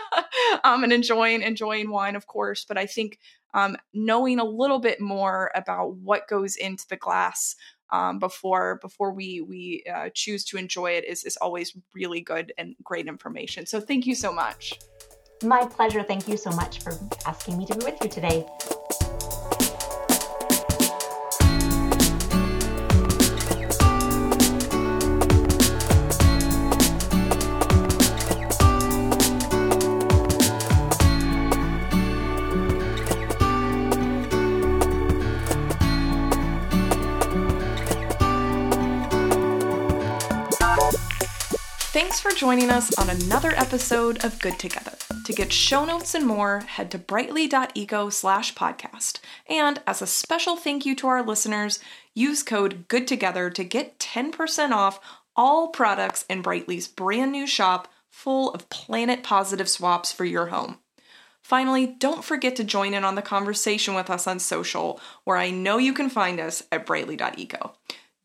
um, 0.64 0.84
and 0.84 0.92
enjoying 0.92 1.42
enjoying 1.42 1.90
wine, 1.90 2.16
of 2.16 2.26
course. 2.26 2.64
But 2.64 2.78
I 2.78 2.86
think 2.86 3.18
um, 3.54 3.76
knowing 3.92 4.38
a 4.38 4.44
little 4.44 4.78
bit 4.78 5.00
more 5.00 5.50
about 5.54 5.96
what 5.96 6.28
goes 6.28 6.56
into 6.56 6.86
the 6.88 6.96
glass 6.96 7.56
um, 7.90 8.18
before 8.18 8.78
before 8.80 9.12
we 9.12 9.40
we 9.40 9.84
uh, 9.92 10.08
choose 10.14 10.44
to 10.46 10.56
enjoy 10.56 10.92
it 10.92 11.04
is 11.04 11.24
is 11.24 11.36
always 11.36 11.76
really 11.94 12.20
good 12.20 12.52
and 12.56 12.74
great 12.82 13.06
information. 13.06 13.66
So 13.66 13.80
thank 13.80 14.06
you 14.06 14.14
so 14.14 14.32
much. 14.32 14.78
My 15.42 15.66
pleasure. 15.66 16.04
Thank 16.04 16.28
you 16.28 16.36
so 16.36 16.50
much 16.50 16.78
for 16.78 16.92
asking 17.26 17.58
me 17.58 17.66
to 17.66 17.74
be 17.74 17.84
with 17.84 17.98
you 18.02 18.08
today. 18.08 18.46
Thanks 41.92 42.20
for 42.20 42.30
joining 42.30 42.70
us 42.70 42.96
on 42.96 43.10
another 43.10 43.52
episode 43.56 44.24
of 44.24 44.38
Good 44.38 44.58
Together. 44.58 45.01
To 45.24 45.32
get 45.32 45.52
show 45.52 45.84
notes 45.84 46.16
and 46.16 46.26
more, 46.26 46.60
head 46.60 46.90
to 46.90 46.98
brightly.eco 46.98 48.10
slash 48.10 48.54
podcast. 48.54 49.20
And 49.48 49.80
as 49.86 50.02
a 50.02 50.06
special 50.06 50.56
thank 50.56 50.84
you 50.84 50.96
to 50.96 51.06
our 51.06 51.22
listeners, 51.22 51.78
use 52.12 52.42
code 52.42 52.88
Good 52.88 53.06
Together 53.06 53.48
to 53.50 53.62
get 53.62 54.00
10% 54.00 54.72
off 54.72 54.98
all 55.36 55.68
products 55.68 56.24
in 56.28 56.42
Brightly's 56.42 56.88
brand 56.88 57.30
new 57.30 57.46
shop 57.46 57.86
full 58.10 58.50
of 58.50 58.68
planet 58.68 59.22
positive 59.22 59.68
swaps 59.68 60.10
for 60.10 60.24
your 60.24 60.46
home. 60.46 60.78
Finally, 61.40 61.86
don't 61.86 62.24
forget 62.24 62.56
to 62.56 62.64
join 62.64 62.92
in 62.92 63.04
on 63.04 63.14
the 63.14 63.22
conversation 63.22 63.94
with 63.94 64.10
us 64.10 64.26
on 64.26 64.40
social, 64.40 65.00
where 65.22 65.36
I 65.36 65.50
know 65.50 65.78
you 65.78 65.94
can 65.94 66.10
find 66.10 66.40
us 66.40 66.64
at 66.72 66.84
brightly.eco. 66.84 67.74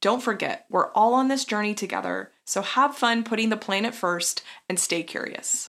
Don't 0.02 0.24
forget, 0.24 0.66
we're 0.70 0.92
all 0.94 1.14
on 1.14 1.28
this 1.28 1.46
journey 1.46 1.76
together, 1.76 2.32
so 2.44 2.64
have 2.64 2.98
fun 2.98 3.24
putting 3.24 3.50
the 3.50 3.58
planet 3.58 3.94
first 3.94 4.42
and 4.68 4.80
stay 4.80 5.04
curious. 5.04 5.70